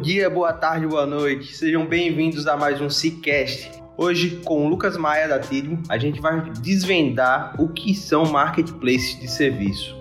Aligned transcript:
Dia, 0.00 0.30
boa 0.30 0.50
tarde, 0.50 0.86
boa 0.86 1.04
noite. 1.04 1.54
Sejam 1.54 1.84
bem-vindos 1.84 2.46
a 2.46 2.56
mais 2.56 2.80
um 2.80 2.88
Cicast. 2.88 3.70
Hoje, 3.98 4.40
com 4.46 4.64
o 4.64 4.68
Lucas 4.68 4.96
Maia 4.96 5.28
da 5.28 5.38
Tidmo, 5.38 5.82
a 5.90 5.98
gente 5.98 6.22
vai 6.22 6.40
desvendar 6.62 7.54
o 7.60 7.68
que 7.68 7.94
são 7.94 8.24
marketplaces 8.24 9.20
de 9.20 9.28
serviço. 9.28 9.94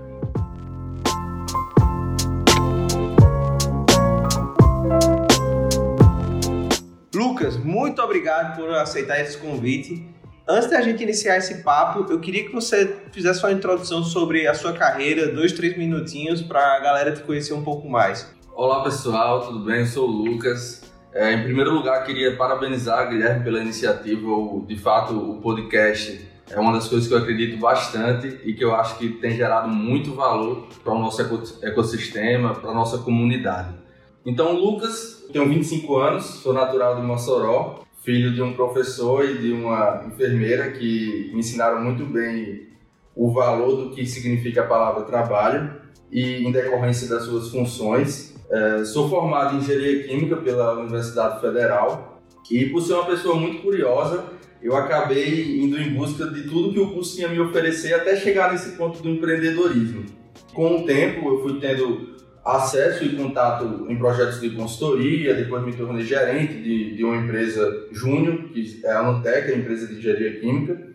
Lucas, 7.14 7.58
muito 7.58 8.02
obrigado 8.02 8.56
por 8.56 8.70
aceitar 8.76 9.20
esse 9.20 9.38
convite. 9.38 10.08
Antes 10.48 10.70
da 10.70 10.82
gente 10.82 11.04
iniciar 11.04 11.38
esse 11.38 11.62
papo, 11.62 12.10
eu 12.10 12.22
queria 12.22 12.46
que 12.46 12.54
você 12.54 13.02
fizesse 13.12 13.44
uma 13.44 13.52
introdução 13.52 14.02
sobre 14.02 14.48
a 14.48 14.54
sua 14.54 14.72
carreira, 14.72 15.28
dois, 15.28 15.52
três 15.52 15.78
minutinhos, 15.78 16.42
para 16.42 16.78
a 16.78 16.80
galera 16.80 17.12
te 17.12 17.22
conhecer 17.22 17.54
um 17.54 17.64
pouco 17.64 17.90
mais. 17.90 18.39
Olá 18.62 18.84
pessoal, 18.84 19.48
tudo 19.48 19.60
bem? 19.60 19.80
Eu 19.80 19.86
sou 19.86 20.10
o 20.10 20.12
Lucas. 20.12 20.82
É, 21.14 21.32
em 21.34 21.44
primeiro 21.44 21.72
lugar, 21.74 22.04
queria 22.04 22.36
parabenizar 22.36 23.00
a 23.00 23.06
Guilherme 23.06 23.42
pela 23.42 23.62
iniciativa. 23.62 24.28
O, 24.28 24.66
de 24.68 24.76
fato, 24.76 25.14
o 25.18 25.40
podcast 25.40 26.28
é 26.52 26.60
uma 26.60 26.74
das 26.74 26.90
coisas 26.90 27.08
que 27.08 27.14
eu 27.14 27.20
acredito 27.20 27.58
bastante 27.58 28.42
e 28.44 28.54
que 28.54 28.62
eu 28.62 28.76
acho 28.76 28.98
que 28.98 29.12
tem 29.12 29.32
gerado 29.32 29.70
muito 29.70 30.14
valor 30.14 30.68
para 30.84 30.94
o 30.94 31.00
nosso 31.00 31.22
ecossistema, 31.64 32.54
para 32.54 32.72
a 32.72 32.74
nossa 32.74 32.98
comunidade. 32.98 33.74
Então, 34.26 34.52
Lucas, 34.52 35.26
tenho 35.32 35.48
25 35.48 35.96
anos, 35.96 36.26
sou 36.26 36.52
natural 36.52 36.98
de 36.98 37.02
Mossoró, 37.02 37.86
filho 38.04 38.34
de 38.34 38.42
um 38.42 38.52
professor 38.52 39.24
e 39.24 39.38
de 39.38 39.54
uma 39.54 40.04
enfermeira 40.06 40.70
que 40.72 41.32
me 41.32 41.40
ensinaram 41.40 41.82
muito 41.82 42.06
bem 42.06 42.68
o 43.16 43.32
valor 43.32 43.78
do 43.78 43.96
que 43.96 44.06
significa 44.06 44.64
a 44.64 44.68
palavra 44.68 45.04
trabalho 45.04 45.80
e 46.12 46.46
em 46.46 46.52
decorrência 46.52 47.08
das 47.08 47.24
suas 47.24 47.48
funções 47.48 48.29
é, 48.52 48.84
sou 48.84 49.10
formado 49.10 49.56
em 49.56 49.60
engenharia 49.60 50.04
química 50.04 50.38
pela 50.38 50.80
Universidade 50.80 51.40
Federal 51.40 52.20
e 52.50 52.66
por 52.66 52.82
ser 52.82 52.94
uma 52.94 53.06
pessoa 53.06 53.36
muito 53.36 53.62
curiosa, 53.62 54.26
eu 54.62 54.76
acabei 54.76 55.60
indo 55.62 55.80
em 55.80 55.92
busca 55.92 56.26
de 56.28 56.44
tudo 56.44 56.74
que 56.74 56.80
o 56.80 56.92
curso 56.92 57.16
tinha 57.16 57.28
me 57.28 57.40
oferecer 57.40 57.94
até 57.94 58.16
chegar 58.16 58.52
nesse 58.52 58.76
ponto 58.76 59.02
do 59.02 59.10
empreendedorismo. 59.10 60.06
Com 60.54 60.82
o 60.82 60.86
tempo, 60.86 61.30
eu 61.30 61.42
fui 61.42 61.60
tendo 61.60 62.18
acesso 62.44 63.06
e 63.06 63.16
contato 63.16 63.86
em 63.88 63.98
projetos 63.98 64.42
de 64.42 64.50
consultoria, 64.50 65.36
depois 65.36 65.64
me 65.64 65.74
tornei 65.74 66.04
gerente 66.04 66.56
de, 66.56 66.96
de 66.96 67.04
uma 67.04 67.18
empresa 67.18 67.88
júnior, 67.92 68.50
que 68.50 68.82
é 68.84 68.92
a 68.92 69.00
Anotec, 69.00 69.52
a 69.52 69.56
empresa 69.58 69.88
de 69.88 70.00
engenharia 70.00 70.40
química 70.40 70.90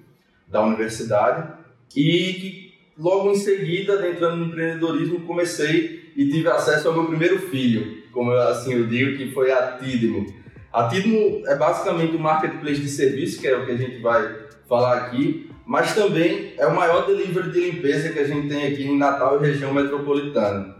da 0.48 0.62
universidade, 0.62 1.52
e 1.96 2.72
logo 2.98 3.30
em 3.30 3.36
seguida, 3.36 4.08
entrando 4.08 4.36
no 4.36 4.46
empreendedorismo, 4.46 5.20
comecei 5.20 6.03
e 6.16 6.28
tive 6.28 6.48
acesso 6.48 6.88
ao 6.88 6.94
meu 6.94 7.06
primeiro 7.06 7.38
filho, 7.38 8.04
como 8.12 8.30
eu, 8.30 8.48
assim 8.48 8.72
eu 8.72 8.86
digo, 8.86 9.16
que 9.16 9.32
foi 9.32 9.50
a 9.50 9.78
Tidmo. 9.78 10.26
A 10.72 10.88
Tidmo 10.88 11.42
é 11.46 11.56
basicamente 11.56 12.16
um 12.16 12.20
marketplace 12.20 12.80
de 12.80 12.88
serviço, 12.88 13.40
que 13.40 13.46
é 13.46 13.56
o 13.56 13.64
que 13.64 13.72
a 13.72 13.76
gente 13.76 13.98
vai 14.00 14.44
falar 14.68 14.98
aqui, 14.98 15.50
mas 15.66 15.94
também 15.94 16.52
é 16.58 16.66
o 16.66 16.74
maior 16.74 17.06
delivery 17.06 17.50
de 17.50 17.70
limpeza 17.70 18.10
que 18.10 18.18
a 18.18 18.26
gente 18.26 18.48
tem 18.48 18.66
aqui 18.66 18.84
em 18.84 18.98
Natal 18.98 19.38
e 19.38 19.46
região 19.46 19.72
metropolitana. 19.72 20.74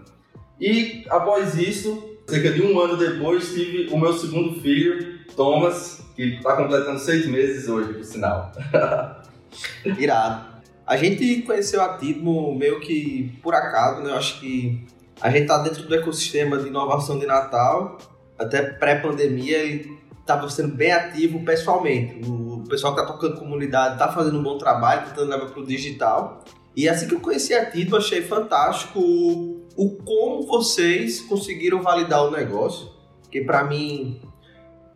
E 0.60 1.04
após 1.08 1.56
isso, 1.56 2.18
cerca 2.26 2.50
de 2.50 2.62
um 2.62 2.78
ano 2.78 2.96
depois, 2.96 3.52
tive 3.52 3.88
o 3.92 3.98
meu 3.98 4.12
segundo 4.12 4.60
filho, 4.60 5.18
Thomas, 5.34 6.04
que 6.14 6.36
está 6.36 6.56
completando 6.56 6.98
seis 6.98 7.26
meses 7.26 7.68
hoje, 7.68 7.92
por 7.94 8.04
sinal. 8.04 8.52
Irado. 9.98 10.54
A 10.86 10.96
gente 10.96 11.42
conheceu 11.42 11.80
a 11.80 11.96
Tidmo 11.96 12.54
meio 12.54 12.78
que 12.80 13.38
por 13.42 13.54
acaso, 13.54 14.02
né? 14.02 14.10
Eu 14.10 14.16
acho 14.16 14.38
que 14.40 14.86
a 15.20 15.30
gente 15.30 15.42
está 15.42 15.58
dentro 15.58 15.84
do 15.84 15.94
ecossistema 15.94 16.58
de 16.58 16.68
inovação 16.68 17.18
de 17.18 17.26
Natal, 17.26 17.98
até 18.38 18.62
pré-pandemia, 18.62 19.64
e 19.64 19.98
estava 20.20 20.48
sendo 20.48 20.74
bem 20.74 20.90
ativo 20.90 21.44
pessoalmente. 21.44 22.20
O 22.28 22.64
pessoal 22.68 22.94
que 22.94 23.00
está 23.00 23.12
tocando 23.12 23.38
comunidade 23.38 23.94
está 23.94 24.10
fazendo 24.10 24.38
um 24.38 24.42
bom 24.42 24.58
trabalho, 24.58 25.06
tentando 25.06 25.30
levar 25.30 25.46
para 25.46 25.60
o 25.60 25.66
digital. 25.66 26.42
E 26.76 26.88
assim 26.88 27.06
que 27.06 27.14
eu 27.14 27.20
conheci 27.20 27.54
a 27.54 27.70
Tito, 27.70 27.96
achei 27.96 28.22
fantástico 28.22 28.98
o, 28.98 29.68
o 29.76 29.90
como 30.02 30.42
vocês 30.46 31.20
conseguiram 31.20 31.82
validar 31.82 32.24
o 32.24 32.30
negócio. 32.30 32.90
Que 33.30 33.42
para 33.42 33.64
mim, 33.64 34.20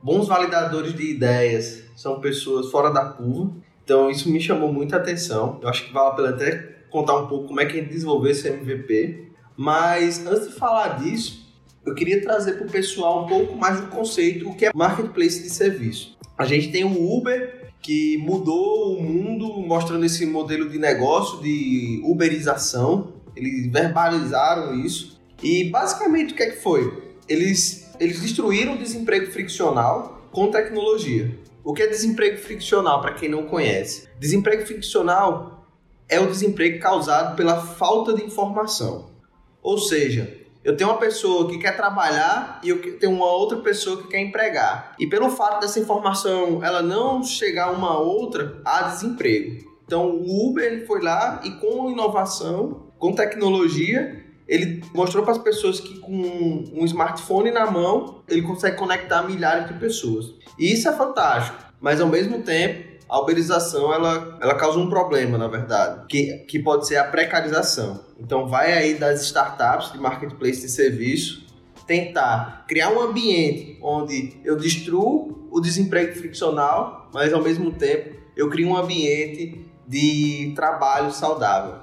bons 0.03 0.27
validadores 0.27 0.95
de 0.95 1.11
ideias 1.11 1.85
são 1.95 2.21
pessoas 2.21 2.71
fora 2.71 2.91
da 2.91 3.05
curva. 3.05 3.53
Então 3.85 4.11
isso 4.11 4.31
me 4.31 4.41
chamou 4.41 4.73
muita 4.73 4.97
atenção. 4.97 5.59
Eu 5.63 5.69
acho 5.69 5.87
que 5.87 5.93
vale 5.93 6.09
a 6.09 6.13
pena 6.13 6.29
até 6.31 6.79
contar 6.91 7.17
um 7.17 7.27
pouco 7.27 7.49
como 7.49 7.61
é 7.61 7.67
que 7.67 7.73
a 7.73 7.81
gente 7.81 7.91
desenvolveu 7.91 8.31
esse 8.31 8.49
MVP. 8.49 9.28
Mas 9.59 10.25
antes 10.25 10.51
de 10.51 10.55
falar 10.55 11.01
disso, 11.01 11.45
eu 11.85 11.93
queria 11.93 12.23
trazer 12.23 12.53
para 12.53 12.69
o 12.69 12.71
pessoal 12.71 13.25
um 13.25 13.27
pouco 13.27 13.57
mais 13.57 13.81
do 13.81 13.89
conceito 13.89 14.49
o 14.49 14.55
que 14.55 14.67
é 14.67 14.71
marketplace 14.73 15.43
de 15.43 15.51
serviço. 15.51 16.17
A 16.39 16.45
gente 16.45 16.71
tem 16.71 16.85
o 16.85 17.17
Uber 17.17 17.73
que 17.83 18.19
mudou 18.19 18.97
o 18.97 19.03
mundo 19.03 19.49
mostrando 19.67 20.07
esse 20.07 20.25
modelo 20.25 20.69
de 20.69 20.79
negócio 20.79 21.43
de 21.43 22.01
uberização. 22.05 23.15
Eles 23.35 23.69
verbalizaram 23.73 24.79
isso. 24.79 25.21
E 25.43 25.65
basicamente 25.71 26.35
o 26.35 26.37
que 26.37 26.43
é 26.45 26.51
que 26.51 26.63
foi? 26.63 27.17
Eles, 27.29 27.91
eles 27.99 28.21
destruíram 28.21 28.75
o 28.75 28.79
desemprego 28.79 29.27
friccional 29.33 30.29
com 30.31 30.53
tecnologia. 30.53 31.37
O 31.65 31.75
que 31.75 31.83
é 31.83 31.89
desemprego 31.89 32.39
friccional, 32.39 33.01
para 33.01 33.15
quem 33.15 33.29
não 33.29 33.43
conhece? 33.47 34.09
Desemprego 34.21 34.65
friccional 34.65 35.67
é 36.09 36.21
o 36.21 36.29
desemprego 36.29 36.79
causado 36.79 37.35
pela 37.35 37.61
falta 37.61 38.15
de 38.15 38.23
informação. 38.23 39.18
Ou 39.63 39.79
seja, 39.79 40.39
eu 40.65 40.77
tenho 40.77 40.91
uma 40.91 40.99
pessoa 40.99 41.49
que 41.49 41.59
quer 41.59 41.77
trabalhar 41.77 42.61
e 42.63 42.69
eu 42.69 42.99
tenho 42.99 43.13
uma 43.13 43.27
outra 43.27 43.59
pessoa 43.59 44.03
que 44.03 44.09
quer 44.09 44.21
empregar. 44.21 44.95
E 44.99 45.07
pelo 45.07 45.31
fato 45.31 45.61
dessa 45.61 45.79
informação 45.81 46.65
ela 46.65 46.83
não 46.83 47.23
chegar 47.23 47.71
uma 47.73 47.93
a 47.93 47.99
outra, 47.99 48.61
há 48.65 48.83
desemprego. 48.83 49.67
Então 49.87 50.11
o 50.11 50.49
Uber 50.49 50.65
ele 50.65 50.85
foi 50.85 51.01
lá 51.01 51.41
e 51.45 51.53
com 51.53 51.91
inovação, 51.91 52.89
com 52.99 53.13
tecnologia, 53.13 54.25
ele 54.47 54.83
mostrou 54.95 55.23
para 55.23 55.33
as 55.33 55.39
pessoas 55.39 55.79
que 55.81 55.99
com 56.01 56.13
um 56.13 56.85
smartphone 56.85 57.51
na 57.51 57.71
mão, 57.71 58.23
ele 58.29 58.43
consegue 58.43 58.77
conectar 58.77 59.23
milhares 59.23 59.69
de 59.69 59.75
pessoas. 59.79 60.35
E 60.59 60.73
isso 60.73 60.89
é 60.89 60.93
fantástico, 60.93 61.63
mas 61.81 62.01
ao 62.01 62.09
mesmo 62.09 62.43
tempo 62.43 62.88
a 63.09 63.21
uberização 63.21 63.93
ela, 63.93 64.37
ela 64.41 64.55
causa 64.55 64.79
um 64.79 64.91
problema, 64.91 65.39
na 65.39 65.49
verdade, 65.49 66.07
que, 66.09 66.39
que 66.47 66.59
pode 66.59 66.87
ser 66.87 66.97
a 66.97 67.05
precarização. 67.05 68.05
Então 68.21 68.47
vai 68.47 68.73
aí 68.73 68.95
das 68.95 69.23
startups 69.23 69.93
de 69.93 69.99
marketplace 69.99 70.61
de 70.61 70.69
serviço 70.69 71.47
tentar 71.87 72.67
criar 72.69 72.91
um 72.91 73.01
ambiente 73.01 73.79
onde 73.83 74.37
eu 74.45 74.57
destruo 74.57 75.49
o 75.51 75.59
desemprego 75.59 76.15
friccional, 76.15 77.09
mas 77.15 77.33
ao 77.33 77.43
mesmo 77.43 77.73
tempo 77.73 78.15
eu 78.37 78.51
crio 78.51 78.69
um 78.69 78.77
ambiente 78.77 79.65
de 79.87 80.53
trabalho 80.55 81.11
saudável. 81.11 81.77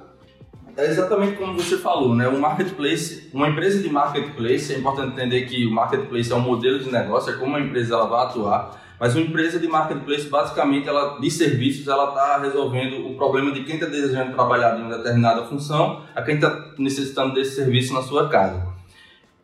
é 0.76 0.86
exatamente 0.86 1.36
como 1.36 1.54
você 1.54 1.76
falou, 1.76 2.14
né? 2.14 2.28
O 2.28 2.38
marketplace, 2.38 3.28
uma 3.34 3.48
empresa 3.48 3.82
de 3.82 3.90
marketplace, 3.90 4.72
é 4.72 4.78
importante 4.78 5.14
entender 5.14 5.46
que 5.46 5.66
o 5.66 5.72
marketplace 5.72 6.30
é 6.30 6.36
um 6.36 6.40
modelo 6.40 6.78
de 6.78 6.90
negócio, 6.90 7.34
é 7.34 7.36
como 7.36 7.56
a 7.56 7.60
empresa 7.60 7.94
ela 7.94 8.06
vai 8.06 8.26
atuar. 8.26 8.85
Mas 8.98 9.14
uma 9.14 9.24
empresa 9.24 9.58
de 9.58 9.68
marketplace, 9.68 10.28
basicamente, 10.28 10.88
ela 10.88 11.18
de 11.18 11.30
serviços, 11.30 11.86
ela 11.86 12.08
está 12.08 12.38
resolvendo 12.38 13.06
o 13.06 13.14
problema 13.14 13.52
de 13.52 13.62
quem 13.62 13.74
está 13.74 13.86
desejando 13.86 14.32
trabalhar 14.32 14.78
em 14.78 14.82
uma 14.82 14.96
determinada 14.96 15.44
função, 15.44 16.02
a 16.14 16.22
quem 16.22 16.36
está 16.36 16.72
necessitando 16.78 17.34
desse 17.34 17.56
serviço 17.56 17.92
na 17.92 18.02
sua 18.02 18.28
casa. 18.28 18.66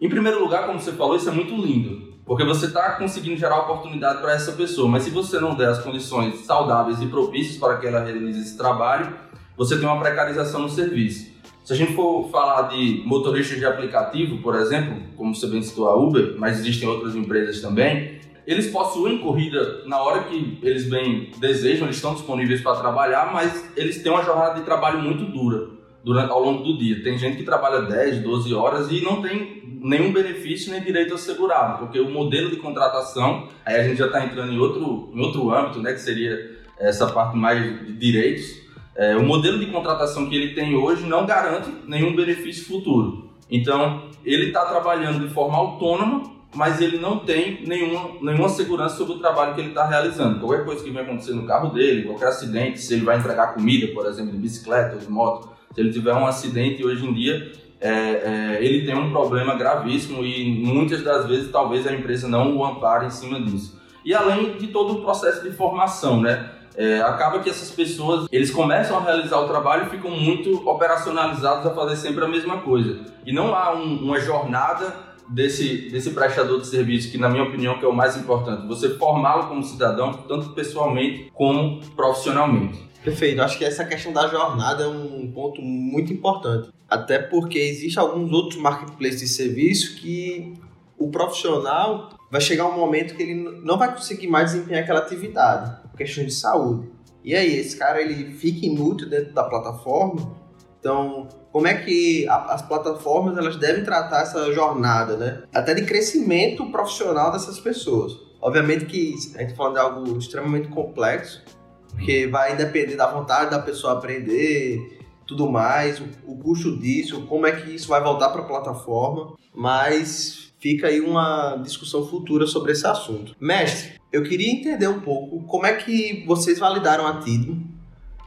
Em 0.00 0.08
primeiro 0.08 0.40
lugar, 0.40 0.66
como 0.66 0.81
você 0.81 0.93
falou, 0.93 1.16
isso 1.16 1.28
é 1.28 1.32
muito 1.32 1.54
lindo, 1.54 2.14
porque 2.25 2.44
você 2.44 2.66
está 2.66 2.93
conseguindo 2.93 3.37
gerar 3.37 3.60
oportunidade 3.60 4.20
para 4.20 4.32
essa 4.32 4.52
pessoa. 4.52 4.88
Mas 4.88 5.02
se 5.02 5.10
você 5.10 5.38
não 5.38 5.55
der 5.55 5.69
as 5.69 5.82
condições 5.82 6.40
saudáveis 6.40 7.00
e 7.02 7.06
propícias 7.06 7.58
para 7.58 7.76
que 7.76 7.87
ela 7.87 8.02
realize 8.02 8.40
esse 8.40 8.56
trabalho, 8.56 9.14
você 9.56 9.78
tem 9.78 9.87
uma 9.87 10.00
precarização 10.00 10.62
no 10.62 10.69
serviço. 10.69 11.31
Se 11.62 11.72
a 11.72 11.76
gente 11.76 11.94
for 11.94 12.28
falar 12.31 12.62
de 12.62 13.02
motoristas 13.06 13.58
de 13.58 13.64
aplicativo, 13.64 14.38
por 14.38 14.56
exemplo, 14.56 15.00
como 15.16 15.34
você 15.34 15.46
bem 15.46 15.62
citou 15.62 15.88
a 15.88 15.94
Uber, 15.94 16.34
mas 16.37 16.58
existem 16.58 16.88
outras 16.88 17.14
empresas 17.14 17.60
também, 17.60 18.20
eles 18.47 18.69
possuem 18.71 19.19
corrida 19.19 19.83
na 19.87 20.00
hora 20.00 20.25
que 20.25 20.59
eles 20.62 20.89
bem 20.89 21.31
desejam, 21.39 21.87
eles 21.87 21.97
estão 21.97 22.15
disponíveis 22.15 22.61
para 22.61 22.77
trabalhar, 22.77 23.33
mas 23.33 23.71
eles 23.77 24.03
têm 24.03 24.11
uma 24.11 24.23
jornada 24.23 24.59
de 24.59 24.65
trabalho 24.65 25.00
muito 25.00 25.25
dura 25.25 25.69
durante, 26.05 26.31
ao 26.31 26.43
longo 26.43 26.62
do 26.62 26.79
dia. 26.79 27.03
Tem 27.03 27.17
gente 27.17 27.37
que 27.37 27.44
trabalha 27.44 27.83
10, 27.83 28.23
12 28.23 28.55
horas 28.55 28.91
e 28.91 29.03
não 29.03 29.23
tem 29.23 29.62
nenhum 29.81 30.12
benefício 30.12 30.73
nem 30.73 30.81
direito 30.81 31.15
assegurado, 31.15 31.79
porque 31.79 31.99
o 31.99 32.11
modelo 32.11 32.50
de 32.50 32.56
contratação, 32.56 33.49
aí 33.65 33.77
a 33.77 33.85
gente 33.85 33.99
já 33.99 34.06
está 34.06 34.25
entrando 34.25 34.53
em 34.53 34.59
outro, 34.59 35.11
em 35.12 35.21
outro 35.21 35.50
âmbito, 35.50 35.81
né, 35.81 35.93
que 35.93 36.00
seria 36.00 36.62
essa 36.79 37.06
parte 37.09 37.37
mais 37.37 37.87
de 37.87 37.93
direitos, 37.94 38.62
é, 38.94 39.17
o 39.17 39.25
modelo 39.25 39.59
de 39.59 39.67
contratação 39.67 40.29
que 40.29 40.37
ele 40.37 40.55
tem 40.55 40.75
hoje 40.75 41.06
não 41.06 41.25
garante 41.25 41.71
nenhum 41.87 42.15
benefício 42.15 42.67
futuro. 42.67 43.31
Então, 43.50 44.09
ele 44.25 44.47
está 44.47 44.65
trabalhando 44.65 45.27
de 45.27 45.33
forma 45.33 45.56
autônoma, 45.56 46.23
mas 46.54 46.81
ele 46.81 46.99
não 46.99 47.19
tem 47.19 47.62
nenhuma, 47.66 48.10
nenhuma 48.20 48.49
segurança 48.49 48.96
sobre 48.96 49.14
o 49.14 49.19
trabalho 49.19 49.54
que 49.54 49.60
ele 49.60 49.70
está 49.70 49.87
realizando. 49.87 50.40
Qualquer 50.40 50.64
coisa 50.64 50.84
que 50.84 50.90
vai 50.90 51.02
acontecer 51.02 51.32
no 51.32 51.46
carro 51.46 51.70
dele, 51.70 52.04
qualquer 52.04 52.28
acidente, 52.28 52.81
se 52.81 52.94
ele 52.94 53.04
vai 53.04 53.19
entregar 53.19 53.54
comida, 53.54 53.88
por 53.94 54.06
exemplo, 54.06 54.32
de 54.32 54.38
bicicleta 54.38 54.94
ou 54.94 55.00
de 55.00 55.10
moto, 55.10 55.49
se 55.75 55.81
ele 55.81 55.93
tiver 55.93 56.12
um 56.14 56.26
acidente 56.26 56.84
hoje 56.84 57.06
em 57.06 57.14
dia, 57.14 57.52
é, 57.81 57.90
é, 57.90 58.58
ele 58.60 58.84
tem 58.84 58.96
um 58.96 59.10
problema 59.10 59.56
gravíssimo 59.56 60.25
e 60.25 60.50
muitas 60.62 61.02
das 61.02 61.26
vezes 61.26 61.50
talvez 61.50 61.87
a 61.87 61.93
empresa 61.93 62.28
não 62.28 62.56
o 62.56 62.64
ampare 62.64 63.06
em 63.06 63.10
cima 63.10 63.40
disso. 63.40 63.81
E 64.05 64.14
além 64.14 64.56
de 64.56 64.69
todo 64.69 64.94
o 64.94 65.02
processo 65.02 65.43
de 65.43 65.52
formação, 65.52 66.20
né? 66.20 66.50
é, 66.76 67.00
acaba 67.00 67.40
que 67.40 67.50
essas 67.50 67.70
pessoas 67.70 68.26
eles 68.31 68.50
começam 68.50 68.96
a 68.96 69.02
realizar 69.02 69.38
o 69.38 69.48
trabalho 69.48 69.87
e 69.87 69.90
ficam 69.90 70.10
muito 70.10 70.69
operacionalizados 70.69 71.66
a 71.66 71.70
fazer 71.70 71.96
sempre 71.96 72.25
a 72.25 72.28
mesma 72.28 72.58
coisa. 72.58 73.00
E 73.26 73.32
não 73.32 73.55
há 73.55 73.75
um, 73.75 73.96
uma 73.96 74.19
jornada 74.20 74.94
desse, 75.32 75.88
desse 75.90 76.11
prestador 76.11 76.61
de 76.61 76.67
serviço, 76.67 77.11
que 77.11 77.19
na 77.19 77.29
minha 77.29 77.43
opinião 77.43 77.79
que 77.79 77.84
é 77.84 77.88
o 77.88 77.93
mais 77.93 78.17
importante, 78.17 78.67
você 78.67 78.90
formá-lo 78.90 79.49
como 79.49 79.62
cidadão, 79.62 80.12
tanto 80.29 80.50
pessoalmente 80.50 81.31
como 81.34 81.81
profissionalmente. 81.96 82.90
Perfeito, 83.02 83.43
acho 83.43 83.58
que 83.58 83.64
essa 83.64 83.84
questão 83.84 84.12
da 84.12 84.29
jornada 84.29 84.84
é 84.84 84.87
um 84.87 85.31
ponto 85.32 85.61
muito 85.61 86.12
importante. 86.12 86.70
Até 86.88 87.19
porque 87.19 87.58
existe 87.58 87.99
alguns 87.99 88.31
outros 88.31 88.61
marketplaces 88.61 89.20
de 89.20 89.29
serviço 89.29 89.96
que 89.96 90.55
o 90.96 91.11
profissional 91.11 92.11
vai 92.31 92.40
chegar 92.40 92.67
um 92.69 92.76
momento 92.76 93.14
que 93.17 93.23
ele 93.23 93.34
não 93.64 93.76
vai 93.76 93.93
conseguir 93.93 94.29
mais 94.29 94.52
desempenhar 94.52 94.84
aquela 94.84 95.00
atividade 95.00 95.82
questão 95.96 96.25
de 96.25 96.32
saúde. 96.32 96.88
E 97.25 97.34
aí, 97.34 97.56
esse 97.56 97.76
cara 97.76 98.00
ele 98.00 98.32
fica 98.34 98.67
inútil 98.67 99.08
dentro 99.08 99.32
da 99.32 99.44
plataforma. 99.44 100.34
Então, 100.79 101.29
como 101.52 101.66
é 101.66 101.75
que 101.75 102.26
a, 102.26 102.54
as 102.54 102.62
plataformas 102.62 103.37
elas 103.37 103.56
devem 103.56 103.84
tratar 103.84 104.22
essa 104.22 104.50
jornada, 104.52 105.16
né? 105.16 105.43
Até 105.54 105.75
de 105.75 105.84
crescimento 105.84 106.64
profissional 106.72 107.31
dessas 107.31 107.60
pessoas. 107.60 108.19
Obviamente 108.40 108.87
que 108.87 109.14
a 109.37 109.40
gente 109.40 109.50
está 109.50 109.56
falando 109.56 109.75
de 109.75 109.81
algo 109.81 110.19
extremamente 110.19 110.69
complexo, 110.69 111.44
porque 111.90 112.26
vai 112.26 112.56
depender 112.56 112.96
da 112.96 113.06
vontade 113.06 113.50
da 113.50 113.58
pessoa 113.58 113.93
aprender, 113.93 114.99
tudo 115.26 115.49
mais, 115.49 116.00
o, 116.00 116.04
o 116.26 116.37
custo 116.38 116.76
disso, 116.78 117.26
como 117.26 117.46
é 117.46 117.52
que 117.52 117.70
isso 117.70 117.88
vai 117.88 118.02
voltar 118.02 118.31
para 118.31 118.43
a 118.43 118.46
plataforma, 118.46 119.34
mas 119.55 120.52
fica 120.58 120.87
aí 120.87 121.00
uma 121.00 121.56
discussão 121.56 122.06
futura 122.06 122.46
sobre 122.46 122.72
esse 122.72 122.87
assunto. 122.87 123.37
Mestre, 123.38 124.00
eu 124.12 124.22
queria 124.22 124.50
entender 124.50 124.88
um 124.88 125.00
pouco 125.00 125.43
como 125.44 125.66
é 125.66 125.75
que 125.75 126.25
vocês 126.26 126.58
validaram 126.58 127.06
a 127.06 127.20
Tidmo. 127.20 127.70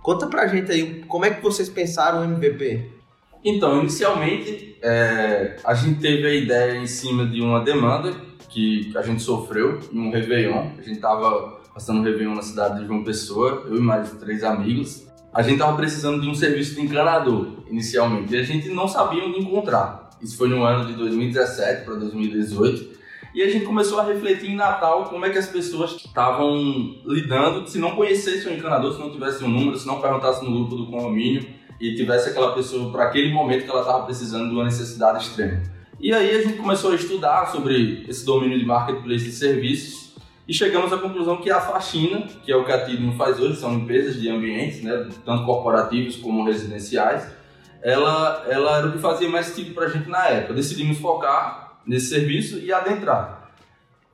Conta 0.01 0.28
pra 0.28 0.48
gente 0.48 0.71
aí 0.71 1.04
como 1.06 1.25
é 1.25 1.31
que 1.31 1.42
vocês 1.42 1.68
pensaram 1.68 2.21
o 2.21 2.24
MVP. 2.24 2.94
Então, 3.45 3.80
inicialmente, 3.81 4.75
é, 4.81 5.57
a 5.63 5.75
gente 5.75 6.00
teve 6.00 6.25
a 6.25 6.33
ideia 6.33 6.80
em 6.80 6.88
cima 6.88 7.27
de 7.27 7.39
uma 7.42 7.59
demanda 7.63 8.12
que 8.50 8.92
a 8.95 9.03
gente 9.03 9.21
sofreu 9.21 9.80
em 9.94 10.00
um 10.00 10.09
Réveillon. 10.09 10.71
A 10.80 10.81
gente 10.81 11.00
tava 11.00 11.59
passando 11.71 12.00
um 12.00 12.03
Réveillon 12.03 12.33
na 12.33 12.42
cidade 12.42 12.80
de 12.80 12.88
João 12.88 13.03
Pessoa, 13.03 13.68
eu 13.68 13.75
e 13.75 13.80
mais 13.80 14.12
três 14.13 14.44
amigos. 14.44 15.07
A 15.31 15.44
gente 15.44 15.59
tava 15.59 15.77
precisando 15.77 16.19
de 16.21 16.27
um 16.27 16.33
serviço 16.33 16.74
de 16.74 16.81
encanador, 16.81 17.63
inicialmente, 17.69 18.33
e 18.33 18.39
a 18.39 18.42
gente 18.42 18.68
não 18.69 18.88
sabia 18.88 19.24
onde 19.24 19.39
encontrar. 19.39 20.09
Isso 20.19 20.38
foi 20.38 20.50
no 20.50 20.63
ano 20.63 20.88
de 20.88 20.94
2017 20.94 21.86
para 21.86 21.95
2018. 21.95 22.95
E 23.36 23.44
a 23.44 23.50
gente 23.50 23.65
começou 23.65 24.00
a 24.00 24.06
refletir 24.06 24.50
em 24.50 24.56
Natal 24.56 25.03
como 25.03 25.24
é 25.24 25.30
que 25.30 25.38
as 25.38 25.47
pessoas 25.47 25.92
estavam 25.97 26.56
lidando 27.06 27.69
se 27.69 27.77
não 27.77 27.92
conhecessem 27.92 28.53
o 28.53 28.56
encanador, 28.56 28.94
se 28.94 29.00
não 29.00 29.12
tivesse 29.12 29.44
um 29.44 29.50
número, 29.50 29.77
se 29.77 29.86
não 29.86 30.01
perguntasse 30.01 30.44
no 30.44 30.51
grupo 30.51 30.75
do 30.77 30.88
condomínio 30.88 31.45
e 31.80 31.95
tivesse 31.95 32.30
aquela 32.30 32.54
pessoa 32.54 32.92
para 32.92 33.06
aquele 33.06 33.33
momento 33.33 33.66
que 33.66 33.69
ela 33.69 33.81
estava 33.81 34.06
precisando 34.06 34.50
de 34.50 34.56
uma 34.56 34.63
necessidade 34.63 35.24
extrema. 35.24 35.62
E 36.00 36.13
aí 36.13 36.36
a 36.36 36.42
gente 36.42 36.57
começou 36.57 36.92
a 36.92 36.95
estudar 36.95 37.48
sobre 37.48 38.06
esse 38.07 38.25
domínio 38.25 38.60
de 38.60 38.66
marketplace 38.66 39.25
de 39.25 39.31
serviços 39.31 40.16
e 40.48 40.54
chegamos 40.54 40.94
à 40.94 40.98
conclusão 40.98 41.38
que 41.38 41.50
a 41.50 41.60
faxina, 41.60 42.27
que 42.44 42.51
é 42.51 42.56
o 42.56 42.63
que 42.63 42.72
a 42.72 42.86
Tidmo 42.86 43.13
faz 43.13 43.39
hoje, 43.39 43.60
são 43.60 43.74
empresas 43.74 44.19
de 44.22 44.30
ambientes, 44.30 44.83
né, 44.83 45.10
tanto 45.25 45.45
corporativos 45.45 46.18
como 46.18 46.45
residenciais, 46.45 47.27
ela, 47.81 48.45
ela 48.48 48.78
era 48.78 48.88
o 48.88 48.92
que 48.92 49.00
fazia 49.00 49.30
mais 49.30 49.48
sentido 49.48 49.74
para 49.74 49.86
a 49.86 49.89
gente 49.89 50.10
na 50.10 50.28
época. 50.28 50.54
Decidimos 50.54 50.98
focar 50.98 51.80
nesse 51.86 52.07
serviço 52.07 52.60
e 52.60 52.71
adentrar. 52.71 53.44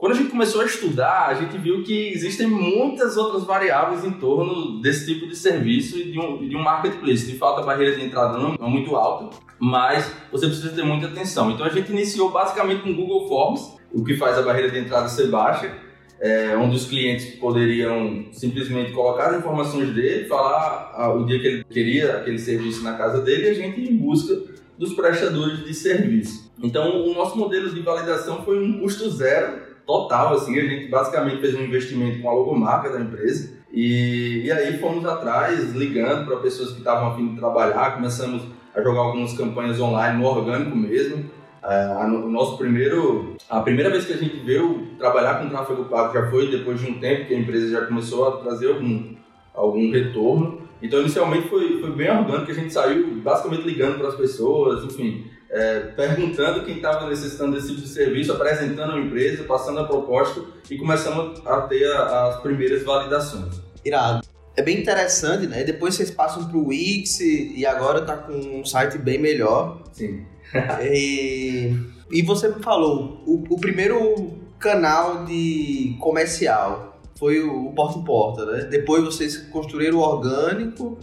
Quando 0.02 0.14
a 0.14 0.16
gente 0.16 0.32
começou 0.32 0.62
a 0.62 0.66
estudar, 0.66 1.28
a 1.28 1.36
gente 1.36 1.56
viu 1.60 1.84
que 1.84 2.08
existem 2.08 2.48
muitas 2.48 3.18
outras 3.18 3.44
variáveis 3.44 4.04
em 4.04 4.10
torno 4.10 4.82
desse 4.82 5.06
tipo 5.06 5.28
de 5.28 5.36
serviço 5.36 5.96
e 5.96 6.12
de 6.12 6.18
um, 6.18 6.50
de 6.50 6.56
um 6.56 6.60
marketplace. 6.60 7.28
De 7.28 7.38
fato, 7.38 7.60
a 7.60 7.64
barreira 7.64 7.96
de 7.96 8.04
entrada 8.04 8.36
não 8.36 8.56
é 8.56 8.68
muito 8.68 8.96
alta, 8.96 9.38
mas 9.60 10.12
você 10.32 10.48
precisa 10.48 10.70
ter 10.70 10.82
muita 10.82 11.06
atenção. 11.06 11.52
Então, 11.52 11.64
a 11.64 11.70
gente 11.70 11.92
iniciou 11.92 12.32
basicamente 12.32 12.82
com 12.82 12.96
Google 12.96 13.28
Forms, 13.28 13.78
o 13.94 14.04
que 14.04 14.16
faz 14.18 14.40
a 14.40 14.42
barreira 14.42 14.72
de 14.72 14.80
entrada 14.80 15.08
ser 15.08 15.28
baixa, 15.28 15.72
é, 16.20 16.58
onde 16.58 16.78
os 16.78 16.88
clientes 16.88 17.36
poderiam 17.36 18.26
simplesmente 18.32 18.94
colocar 18.94 19.28
as 19.28 19.38
informações 19.38 19.94
dele, 19.94 20.28
falar 20.28 20.94
ah, 20.96 21.14
o 21.14 21.28
dia 21.28 21.40
que 21.40 21.46
ele 21.46 21.64
queria 21.64 22.18
aquele 22.18 22.40
serviço 22.40 22.82
na 22.82 22.98
casa 22.98 23.22
dele 23.22 23.46
e 23.46 23.50
a 23.50 23.54
gente 23.54 23.80
em 23.80 23.96
busca 23.96 24.34
dos 24.80 24.94
prestadores 24.94 25.64
de 25.64 25.76
serviço. 25.76 26.52
Então, 26.60 27.06
o 27.06 27.14
nosso 27.14 27.38
modelo 27.38 27.70
de 27.70 27.82
validação 27.82 28.44
foi 28.44 28.58
um 28.58 28.80
custo 28.80 29.08
zero 29.12 29.71
total, 29.92 30.36
assim, 30.36 30.58
a 30.58 30.64
gente 30.64 30.88
basicamente 30.88 31.42
fez 31.42 31.54
um 31.56 31.64
investimento 31.64 32.22
com 32.22 32.30
a 32.30 32.34
logomarca 32.34 32.90
da 32.90 33.02
empresa 33.02 33.54
e, 33.74 34.44
e 34.46 34.52
aí 34.52 34.78
fomos 34.78 35.06
atrás, 35.06 35.74
ligando 35.74 36.26
para 36.26 36.38
pessoas 36.38 36.72
que 36.72 36.80
estavam 36.80 37.10
a 37.10 37.16
fim 37.16 37.30
de 37.30 37.38
trabalhar, 37.38 37.96
começamos 37.96 38.44
a 38.74 38.82
jogar 38.82 39.02
algumas 39.02 39.34
campanhas 39.34 39.80
online 39.80 40.18
no 40.18 40.26
orgânico 40.26 40.76
mesmo. 40.76 41.30
Uh, 41.62 42.26
o 42.26 42.30
nosso 42.30 42.58
primeiro, 42.58 43.36
a 43.50 43.60
primeira 43.60 43.90
vez 43.90 44.06
que 44.06 44.14
a 44.14 44.18
gente 44.18 44.38
veio 44.38 44.88
trabalhar 44.98 45.36
com 45.36 45.50
tráfego 45.50 45.86
pago 45.86 46.14
já 46.14 46.30
foi 46.30 46.50
depois 46.50 46.80
de 46.80 46.90
um 46.90 47.00
tempo 47.00 47.28
que 47.28 47.36
a 47.36 47.38
empresa 47.38 47.70
já 47.70 47.86
começou 47.86 48.28
a 48.28 48.38
trazer 48.38 48.70
algum, 48.70 49.14
algum 49.54 49.92
retorno. 49.92 50.62
Então, 50.82 51.02
inicialmente 51.02 51.48
foi, 51.48 51.80
foi 51.80 51.92
bem 51.92 52.10
orgânico, 52.10 52.50
a 52.50 52.56
gente 52.56 52.74
saiu 52.74 53.16
basicamente 53.18 53.64
ligando 53.64 54.00
para 54.00 54.08
as 54.08 54.16
pessoas, 54.16 54.84
enfim, 54.86 55.26
é, 55.52 55.80
perguntando 55.96 56.64
quem 56.64 56.78
estava 56.78 57.10
necessitando 57.10 57.54
desse 57.54 57.68
tipo 57.68 57.82
de 57.82 57.90
serviço, 57.90 58.32
apresentando 58.32 58.94
a 58.94 59.00
empresa, 59.00 59.44
passando 59.44 59.80
a 59.82 59.84
proposta 59.84 60.42
e 60.70 60.78
começamos 60.78 61.46
a 61.46 61.62
ter 61.62 61.86
a, 61.92 62.30
as 62.30 62.42
primeiras 62.42 62.84
validações. 62.84 63.62
Irado. 63.84 64.26
É 64.56 64.62
bem 64.62 64.80
interessante, 64.80 65.48
né? 65.48 65.64
Depois 65.64 65.96
vocês 65.96 66.10
passam 66.12 66.48
para 66.48 66.58
o 66.58 66.68
Wix 66.68 67.20
e 67.20 67.66
agora 67.66 68.00
está 68.00 68.18
com 68.18 68.34
um 68.34 68.66
site 68.66 68.98
bem 68.98 69.18
melhor. 69.18 69.82
Sim. 69.92 70.26
e, 70.84 71.74
e 72.10 72.22
você 72.22 72.48
me 72.50 72.62
falou, 72.62 73.22
o, 73.26 73.44
o 73.50 73.60
primeiro 73.60 74.40
canal 74.60 75.26
de 75.26 75.98
comercial 76.00 77.02
foi 77.18 77.42
o 77.42 77.72
porta 77.74 78.00
em 78.00 78.04
porta, 78.04 78.46
né? 78.46 78.64
Depois 78.66 79.04
vocês 79.04 79.38
construíram 79.38 80.00
o 80.00 80.02
orgânico 80.02 80.98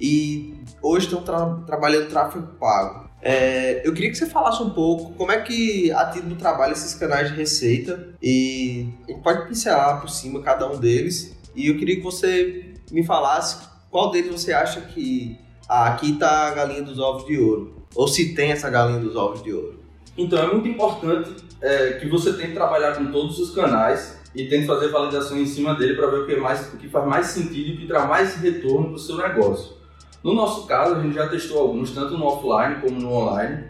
e 0.00 0.54
hoje 0.82 1.06
estão 1.06 1.22
tra 1.22 1.46
trabalhando 1.66 2.08
tráfego 2.08 2.46
pago. 2.58 3.07
É, 3.20 3.86
eu 3.86 3.92
queria 3.92 4.10
que 4.10 4.16
você 4.16 4.26
falasse 4.26 4.62
um 4.62 4.70
pouco 4.70 5.12
como 5.14 5.32
é 5.32 5.40
que 5.40 5.90
a 5.92 6.06
Tidmo 6.06 6.36
trabalha 6.36 6.72
esses 6.72 6.94
canais 6.94 7.30
de 7.30 7.36
receita 7.36 8.10
e 8.22 8.88
a 9.04 9.10
gente 9.10 9.22
pode 9.22 9.48
pincelar 9.48 10.00
por 10.00 10.08
cima 10.08 10.40
cada 10.40 10.70
um 10.70 10.78
deles 10.78 11.36
e 11.54 11.66
eu 11.68 11.76
queria 11.76 11.96
que 11.96 12.02
você 12.02 12.74
me 12.92 13.04
falasse 13.04 13.66
qual 13.90 14.10
deles 14.10 14.30
você 14.30 14.52
acha 14.52 14.80
que 14.82 15.38
ah, 15.68 15.88
aqui 15.88 16.12
está 16.12 16.48
a 16.48 16.50
galinha 16.52 16.82
dos 16.82 16.98
ovos 16.98 17.26
de 17.26 17.38
ouro. 17.38 17.86
Ou 17.94 18.06
se 18.06 18.34
tem 18.34 18.52
essa 18.52 18.70
galinha 18.70 19.00
dos 19.00 19.16
ovos 19.16 19.42
de 19.42 19.52
ouro. 19.52 19.80
Então 20.16 20.38
é 20.38 20.52
muito 20.52 20.68
importante 20.68 21.30
é, 21.60 21.92
que 21.94 22.08
você 22.08 22.32
tente 22.32 22.52
trabalhar 22.52 22.96
com 22.96 23.10
todos 23.10 23.38
os 23.38 23.54
canais 23.54 24.18
e 24.34 24.46
tente 24.46 24.66
fazer 24.66 24.88
validação 24.88 25.38
em 25.38 25.46
cima 25.46 25.74
dele 25.74 25.94
para 25.94 26.08
ver 26.08 26.18
o 26.20 26.26
que, 26.26 26.32
é 26.32 26.40
mais, 26.40 26.72
o 26.72 26.76
que 26.76 26.88
faz 26.88 27.06
mais 27.06 27.26
sentido 27.26 27.68
e 27.68 27.74
o 27.74 27.78
que 27.78 27.86
traz 27.86 28.08
mais 28.08 28.36
retorno 28.36 28.88
para 28.88 28.96
o 28.96 28.98
seu 28.98 29.16
negócio. 29.16 29.77
No 30.22 30.34
nosso 30.34 30.66
caso, 30.66 30.96
a 30.96 31.02
gente 31.02 31.14
já 31.14 31.28
testou 31.28 31.60
alguns, 31.60 31.92
tanto 31.92 32.18
no 32.18 32.26
offline 32.26 32.80
como 32.80 33.00
no 33.00 33.12
online. 33.12 33.66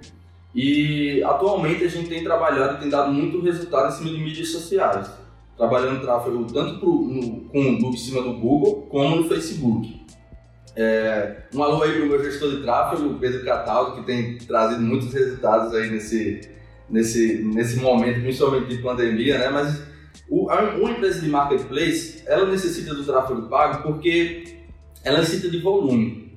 E 0.54 1.22
atualmente 1.22 1.84
a 1.84 1.88
gente 1.88 2.08
tem 2.08 2.24
trabalhado 2.24 2.76
e 2.76 2.80
tem 2.80 2.88
dado 2.88 3.12
muito 3.12 3.40
resultado 3.40 3.88
em 3.88 3.96
cima 3.96 4.10
de 4.10 4.18
mídias 4.18 4.48
sociais. 4.48 5.10
Trabalhando 5.56 6.00
tráfego 6.00 6.44
tanto 6.52 6.78
pro, 6.80 6.90
no, 6.90 7.40
com, 7.48 7.58
em 7.58 7.96
cima 7.96 8.22
do 8.22 8.34
Google 8.34 8.86
como 8.90 9.16
no 9.16 9.28
Facebook. 9.28 9.98
É, 10.74 11.42
um 11.52 11.62
alô 11.62 11.82
aí 11.82 11.92
para 11.92 12.04
o 12.04 12.08
meu 12.08 12.22
gestor 12.22 12.50
de 12.50 12.62
tráfego, 12.62 13.18
Pedro 13.18 13.44
Cataldo, 13.44 13.96
que 13.96 14.06
tem 14.06 14.38
trazido 14.38 14.80
muitos 14.80 15.12
resultados 15.12 15.74
aí 15.74 15.90
nesse, 15.90 16.40
nesse, 16.88 17.42
nesse 17.42 17.80
momento, 17.80 18.20
principalmente 18.20 18.68
de 18.68 18.82
pandemia, 18.82 19.38
né? 19.38 19.48
Mas 19.48 19.82
o, 20.28 20.46
uma 20.46 20.90
empresa 20.90 21.20
de 21.20 21.28
marketplace, 21.28 22.22
ela 22.26 22.46
necessita 22.46 22.94
do 22.94 23.04
tráfego 23.04 23.48
pago 23.48 23.82
porque 23.82 24.58
ela 25.04 25.18
necessita 25.18 25.50
de 25.50 25.58
volume. 25.60 26.27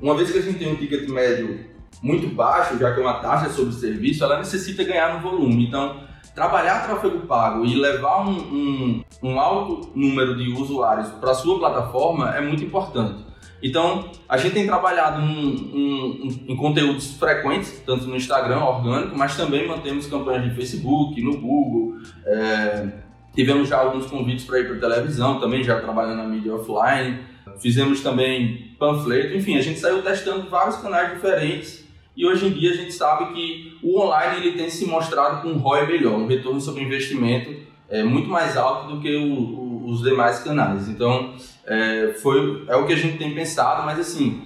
Uma 0.00 0.14
vez 0.14 0.30
que 0.30 0.38
a 0.38 0.42
gente 0.42 0.58
tem 0.58 0.72
um 0.72 0.76
ticket 0.76 1.08
médio 1.08 1.60
muito 2.02 2.28
baixo, 2.28 2.78
já 2.78 2.92
que 2.92 3.00
é 3.00 3.02
uma 3.02 3.20
taxa 3.20 3.50
sobre 3.50 3.72
serviço, 3.72 4.24
ela 4.24 4.38
necessita 4.38 4.84
ganhar 4.84 5.14
no 5.14 5.20
volume. 5.20 5.66
Então, 5.66 6.00
trabalhar 6.34 6.86
tráfego 6.86 7.20
pago 7.26 7.64
e 7.64 7.74
levar 7.74 8.26
um, 8.26 8.36
um, 8.36 9.04
um 9.22 9.40
alto 9.40 9.90
número 9.94 10.36
de 10.36 10.50
usuários 10.50 11.08
para 11.12 11.30
a 11.30 11.34
sua 11.34 11.58
plataforma 11.58 12.34
é 12.36 12.40
muito 12.40 12.64
importante. 12.64 13.24
Então, 13.62 14.10
a 14.28 14.36
gente 14.36 14.52
tem 14.52 14.66
trabalhado 14.66 15.22
em 15.22 16.56
conteúdos 16.56 17.16
frequentes, 17.16 17.82
tanto 17.86 18.06
no 18.06 18.14
Instagram, 18.14 18.58
orgânico, 18.58 19.16
mas 19.16 19.38
também 19.38 19.66
mantemos 19.66 20.06
campanhas 20.06 20.44
de 20.44 20.54
Facebook, 20.54 21.18
no 21.22 21.40
Google. 21.40 21.96
É, 22.26 22.88
tivemos 23.34 23.70
já 23.70 23.78
alguns 23.78 24.04
convites 24.04 24.44
para 24.44 24.60
ir 24.60 24.68
para 24.68 24.90
televisão, 24.90 25.40
também 25.40 25.64
já 25.64 25.80
trabalhando 25.80 26.18
na 26.18 26.24
mídia 26.24 26.54
offline. 26.54 27.20
Fizemos 27.58 28.00
também 28.00 28.74
panfleto, 28.78 29.36
enfim, 29.36 29.56
a 29.56 29.60
gente 29.60 29.78
saiu 29.78 30.02
testando 30.02 30.48
vários 30.48 30.76
canais 30.76 31.12
diferentes. 31.12 31.84
E 32.16 32.24
hoje 32.24 32.46
em 32.46 32.50
dia 32.50 32.70
a 32.70 32.74
gente 32.74 32.92
sabe 32.92 33.32
que 33.32 33.76
o 33.82 34.00
online 34.00 34.46
ele 34.46 34.56
tem 34.56 34.70
se 34.70 34.86
mostrado 34.86 35.42
com 35.42 35.48
um 35.48 35.58
ROI 35.58 35.86
melhor, 35.86 36.14
um 36.14 36.26
retorno 36.26 36.60
sobre 36.60 36.84
investimento 36.84 37.64
é, 37.88 38.02
muito 38.02 38.28
mais 38.28 38.56
alto 38.56 38.94
do 38.94 39.00
que 39.00 39.14
o, 39.14 39.32
o, 39.32 39.90
os 39.90 40.02
demais 40.02 40.40
canais. 40.40 40.88
Então, 40.88 41.34
é, 41.66 42.14
foi, 42.22 42.64
é 42.68 42.76
o 42.76 42.86
que 42.86 42.92
a 42.92 42.96
gente 42.96 43.18
tem 43.18 43.34
pensado, 43.34 43.84
mas 43.84 43.98
assim, 43.98 44.42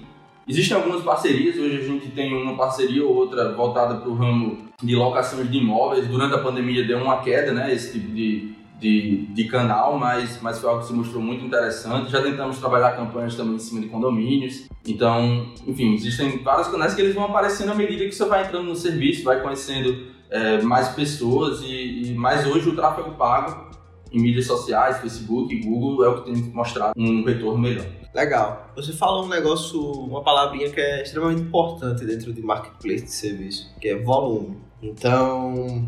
existem 0.47 0.75
algumas 0.75 1.03
parcerias, 1.03 1.57
hoje 1.57 1.77
a 1.77 1.81
gente 1.81 2.09
tem 2.09 2.33
uma 2.33 2.55
parceria 2.55 3.03
ou 3.03 3.15
outra 3.15 3.53
voltada 3.53 3.95
para 3.95 4.09
o 4.09 4.15
ramo 4.15 4.69
de 4.81 4.95
locações 4.95 5.49
de 5.49 5.57
imóveis, 5.57 6.07
durante 6.07 6.35
a 6.35 6.39
pandemia 6.39 6.85
deu 6.85 6.99
uma 6.99 7.21
queda, 7.21 7.51
né, 7.51 7.73
esse 7.73 7.93
tipo 7.93 8.13
de, 8.13 8.53
de, 8.79 9.25
de, 9.27 9.43
canal, 9.45 9.97
mas, 9.97 10.39
mas 10.41 10.59
foi 10.59 10.69
algo 10.69 10.81
que 10.81 10.87
se 10.87 10.93
mostrou 10.93 11.21
muito 11.21 11.45
interessante. 11.45 12.11
Já 12.11 12.21
tentamos 12.21 12.57
trabalhar 12.59 12.91
campanhas 12.95 13.35
também 13.35 13.55
em 13.55 13.59
cima 13.59 13.81
de 13.81 13.87
condomínios. 13.87 14.67
Então, 14.87 15.51
enfim, 15.67 15.93
existem 15.93 16.41
vários 16.43 16.67
canais 16.67 16.93
que 16.93 17.01
eles 17.01 17.13
vão 17.13 17.25
aparecendo 17.25 17.71
à 17.71 17.75
medida 17.75 18.05
que 18.05 18.11
você 18.13 18.25
vai 18.25 18.45
entrando 18.45 18.65
no 18.65 18.75
serviço, 18.75 19.23
vai 19.23 19.41
conhecendo 19.41 20.07
é, 20.29 20.61
mais 20.61 20.89
pessoas 20.89 21.61
e, 21.61 22.11
e 22.11 22.13
mais 22.13 22.47
hoje 22.47 22.69
o 22.69 22.75
tráfego 22.75 23.11
pago 23.11 23.69
em 24.11 24.19
mídias 24.19 24.47
sociais, 24.47 24.97
Facebook, 24.97 25.55
Google, 25.59 26.03
é 26.03 26.09
o 26.09 26.21
que 26.21 26.31
tem 26.31 26.43
mostrado 26.51 26.93
um 26.97 27.23
retorno 27.23 27.59
melhor. 27.59 27.85
Legal. 28.13 28.71
Você 28.75 28.91
falou 28.91 29.25
um 29.25 29.27
negócio, 29.27 29.79
uma 29.79 30.23
palavrinha 30.23 30.69
que 30.69 30.79
é 30.79 31.03
extremamente 31.03 31.41
importante 31.41 32.03
dentro 32.05 32.33
de 32.33 32.41
marketplace 32.41 33.03
de 33.03 33.11
serviço, 33.11 33.71
que 33.79 33.87
é 33.87 33.95
volume. 33.95 34.57
Então, 34.81 35.87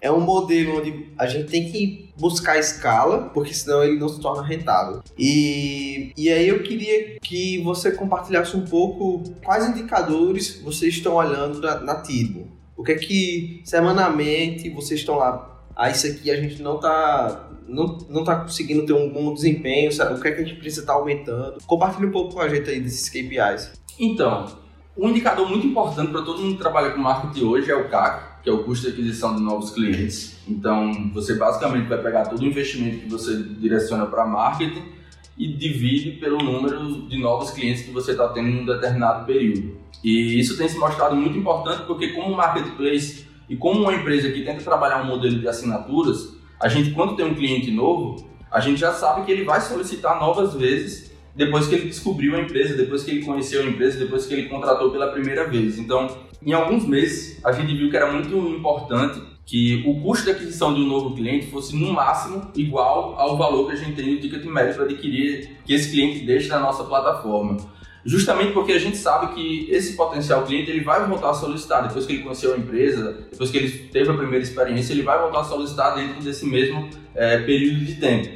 é 0.00 0.10
um 0.10 0.20
modelo 0.20 0.78
onde 0.78 1.08
a 1.16 1.26
gente 1.26 1.50
tem 1.50 1.70
que 1.70 2.11
buscar 2.22 2.56
escala, 2.56 3.30
porque 3.34 3.52
senão 3.52 3.82
ele 3.82 3.98
não 3.98 4.08
se 4.08 4.20
torna 4.20 4.46
rentável. 4.46 5.02
E, 5.18 6.12
e 6.16 6.30
aí 6.30 6.46
eu 6.46 6.62
queria 6.62 7.18
que 7.18 7.60
você 7.64 7.90
compartilhasse 7.90 8.56
um 8.56 8.64
pouco 8.64 9.24
quais 9.44 9.68
indicadores 9.68 10.62
vocês 10.62 10.94
estão 10.94 11.14
olhando 11.14 11.60
na, 11.60 11.80
na 11.80 11.96
Tidmo. 11.96 12.46
O 12.76 12.84
que 12.84 12.92
é 12.92 12.94
que 12.94 13.60
semanalmente 13.64 14.70
vocês 14.70 15.00
estão 15.00 15.16
lá? 15.16 15.64
Ah, 15.74 15.90
isso 15.90 16.06
aqui 16.06 16.30
a 16.30 16.36
gente 16.36 16.62
não 16.62 16.76
está 16.76 17.48
não, 17.66 17.98
não 18.08 18.22
tá 18.22 18.36
conseguindo 18.36 18.86
ter 18.86 18.92
um 18.92 19.10
bom 19.10 19.34
desempenho, 19.34 19.90
sabe? 19.90 20.14
o 20.14 20.20
que 20.20 20.28
é 20.28 20.32
que 20.32 20.42
a 20.42 20.44
gente 20.44 20.58
precisa 20.58 20.82
estar 20.82 20.92
tá 20.92 20.98
aumentando. 20.98 21.58
Compartilhe 21.66 22.06
um 22.06 22.12
pouco 22.12 22.34
com 22.34 22.40
a 22.40 22.48
gente 22.48 22.70
aí 22.70 22.80
desses 22.80 23.08
KPIs. 23.08 23.72
Então, 23.98 24.46
um 24.96 25.08
indicador 25.08 25.48
muito 25.48 25.66
importante 25.66 26.12
para 26.12 26.22
todo 26.22 26.40
mundo 26.40 26.54
que 26.54 26.62
trabalha 26.62 26.90
com 26.90 27.00
marketing 27.00 27.44
hoje 27.44 27.70
é 27.70 27.74
o 27.74 27.88
CAC, 27.88 28.31
que 28.42 28.50
é 28.50 28.52
o 28.52 28.64
custo 28.64 28.86
de 28.86 28.92
aquisição 28.92 29.36
de 29.36 29.42
novos 29.42 29.70
clientes. 29.70 30.38
Então, 30.48 31.10
você 31.14 31.34
basicamente 31.34 31.88
vai 31.88 32.02
pegar 32.02 32.26
todo 32.26 32.40
o 32.40 32.44
investimento 32.44 32.98
que 32.98 33.08
você 33.08 33.42
direciona 33.42 34.06
para 34.06 34.26
marketing 34.26 34.82
e 35.38 35.48
divide 35.48 36.12
pelo 36.12 36.38
número 36.38 37.08
de 37.08 37.18
novos 37.18 37.50
clientes 37.50 37.82
que 37.82 37.90
você 37.90 38.12
está 38.12 38.28
tendo 38.28 38.48
em 38.48 38.62
um 38.62 38.66
determinado 38.66 39.24
período. 39.24 39.76
E 40.02 40.38
isso 40.38 40.56
tem 40.56 40.68
se 40.68 40.76
mostrado 40.78 41.14
muito 41.14 41.38
importante 41.38 41.84
porque, 41.86 42.08
como 42.08 42.36
marketplace 42.36 43.26
e 43.48 43.56
como 43.56 43.82
uma 43.82 43.94
empresa 43.94 44.30
que 44.30 44.42
tenta 44.42 44.62
trabalhar 44.62 45.02
um 45.02 45.06
modelo 45.06 45.38
de 45.38 45.46
assinaturas, 45.46 46.36
a 46.60 46.68
gente, 46.68 46.90
quando 46.90 47.16
tem 47.16 47.24
um 47.24 47.34
cliente 47.34 47.70
novo, 47.70 48.28
a 48.50 48.60
gente 48.60 48.80
já 48.80 48.92
sabe 48.92 49.24
que 49.24 49.32
ele 49.32 49.44
vai 49.44 49.60
solicitar 49.60 50.20
novas 50.20 50.54
vezes 50.54 51.12
depois 51.34 51.66
que 51.66 51.74
ele 51.74 51.88
descobriu 51.88 52.36
a 52.36 52.40
empresa, 52.40 52.76
depois 52.76 53.02
que 53.02 53.10
ele 53.10 53.24
conheceu 53.24 53.62
a 53.62 53.64
empresa, 53.64 53.98
depois 53.98 54.26
que 54.26 54.34
ele 54.34 54.48
contratou 54.48 54.90
pela 54.90 55.08
primeira 55.08 55.48
vez. 55.48 55.78
Então, 55.78 56.08
em 56.44 56.52
alguns 56.52 56.86
meses, 56.86 57.40
a 57.44 57.52
gente 57.52 57.74
viu 57.74 57.90
que 57.90 57.96
era 57.96 58.12
muito 58.12 58.36
importante 58.48 59.20
que 59.44 59.82
o 59.86 60.00
custo 60.00 60.24
de 60.24 60.30
aquisição 60.30 60.72
de 60.72 60.80
um 60.80 60.86
novo 60.86 61.14
cliente 61.14 61.46
fosse 61.46 61.76
no 61.76 61.92
máximo 61.92 62.50
igual 62.56 63.18
ao 63.18 63.36
valor 63.36 63.66
que 63.66 63.72
a 63.72 63.76
gente 63.76 63.94
tem 63.94 64.14
no 64.14 64.20
ticket 64.20 64.44
médio 64.44 64.74
para 64.74 64.84
adquirir 64.84 65.58
que 65.64 65.74
esse 65.74 65.90
cliente 65.90 66.24
deixe 66.24 66.48
na 66.48 66.58
nossa 66.58 66.84
plataforma. 66.84 67.56
Justamente 68.04 68.52
porque 68.52 68.72
a 68.72 68.78
gente 68.78 68.96
sabe 68.96 69.34
que 69.34 69.70
esse 69.70 69.94
potencial 69.96 70.44
cliente 70.44 70.70
ele 70.70 70.80
vai 70.80 71.06
voltar 71.06 71.30
a 71.30 71.34
solicitar 71.34 71.86
depois 71.86 72.04
que 72.04 72.14
ele 72.14 72.22
conheceu 72.22 72.54
a 72.54 72.56
empresa, 72.56 73.26
depois 73.30 73.50
que 73.50 73.58
ele 73.58 73.70
teve 73.92 74.10
a 74.10 74.14
primeira 74.14 74.42
experiência, 74.42 74.92
ele 74.92 75.02
vai 75.02 75.18
voltar 75.20 75.40
a 75.40 75.44
solicitar 75.44 75.94
dentro 75.94 76.20
desse 76.20 76.44
mesmo 76.44 76.88
é, 77.14 77.38
período 77.38 77.84
de 77.84 77.94
tempo. 77.94 78.28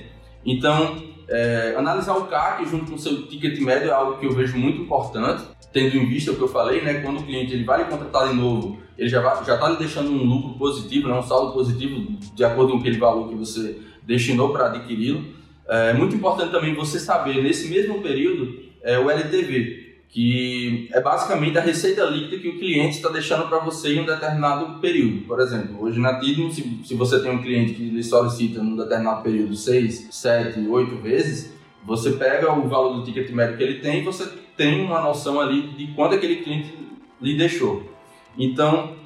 Então, 0.44 1.02
é, 1.28 1.74
analisar 1.76 2.16
o 2.16 2.26
CAC 2.26 2.66
junto 2.66 2.86
com 2.86 2.96
o 2.96 2.98
seu 2.98 3.26
ticket 3.26 3.58
médio 3.60 3.88
é 3.88 3.92
algo 3.92 4.18
que 4.18 4.26
eu 4.26 4.32
vejo 4.32 4.56
muito 4.56 4.82
importante 4.82 5.44
tendo 5.76 5.94
em 5.94 6.06
vista 6.06 6.32
o 6.32 6.36
que 6.36 6.40
eu 6.40 6.48
falei, 6.48 6.80
né, 6.80 7.02
quando 7.02 7.20
o 7.20 7.22
cliente 7.22 7.52
ele 7.52 7.64
vai 7.64 7.80
lhe 7.80 7.84
contratar 7.84 8.28
de 8.28 8.34
novo, 8.34 8.78
ele 8.96 9.10
já 9.10 9.20
está 9.42 9.68
lhe 9.68 9.76
deixando 9.76 10.10
um 10.10 10.24
lucro 10.24 10.58
positivo, 10.58 11.06
né, 11.06 11.14
um 11.14 11.22
saldo 11.22 11.52
positivo 11.52 12.16
de 12.34 12.44
acordo 12.44 12.72
com 12.72 12.78
aquele 12.78 12.96
valor 12.96 13.28
que 13.28 13.34
você 13.34 13.78
destinou 14.02 14.54
para 14.54 14.68
adquiri-lo. 14.68 15.22
É 15.68 15.92
muito 15.92 16.16
importante 16.16 16.50
também 16.50 16.74
você 16.74 16.98
saber 16.98 17.42
nesse 17.42 17.68
mesmo 17.68 18.00
período 18.00 18.58
é, 18.82 18.98
o 18.98 19.10
LTV, 19.10 19.85
que 20.08 20.88
é 20.92 21.00
basicamente 21.00 21.58
a 21.58 21.60
receita 21.60 22.04
líquida 22.04 22.40
que 22.40 22.48
o 22.48 22.58
cliente 22.58 22.96
está 22.96 23.08
deixando 23.08 23.48
para 23.48 23.58
você 23.58 23.94
em 23.94 24.00
um 24.00 24.06
determinado 24.06 24.80
período. 24.80 25.26
Por 25.26 25.40
exemplo, 25.40 25.82
hoje 25.82 26.00
na 26.00 26.18
Tidmo, 26.18 26.50
se, 26.52 26.80
se 26.84 26.94
você 26.94 27.20
tem 27.20 27.30
um 27.30 27.42
cliente 27.42 27.74
que 27.74 27.90
lhe 27.90 28.02
solicita 28.02 28.62
num 28.62 28.76
determinado 28.76 29.22
período 29.22 29.54
6, 29.54 30.08
7, 30.10 30.66
8 30.66 30.96
vezes, 30.96 31.52
você 31.84 32.12
pega 32.12 32.52
o 32.52 32.68
valor 32.68 32.94
do 32.94 33.04
ticket 33.04 33.30
médio 33.30 33.56
que 33.56 33.62
ele 33.62 33.80
tem 33.80 34.00
e 34.00 34.04
você 34.04 34.26
tem 34.56 34.84
uma 34.84 35.00
noção 35.00 35.40
ali 35.40 35.68
de 35.68 35.88
quanto 35.88 36.14
aquele 36.14 36.36
cliente 36.36 36.72
lhe 37.20 37.36
deixou. 37.36 37.90
Então, 38.38 38.96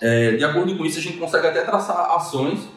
é, 0.00 0.32
de 0.32 0.44
acordo 0.44 0.76
com 0.76 0.84
isso, 0.84 0.98
a 0.98 1.02
gente 1.02 1.18
consegue 1.18 1.46
até 1.46 1.62
traçar 1.62 2.14
ações 2.14 2.68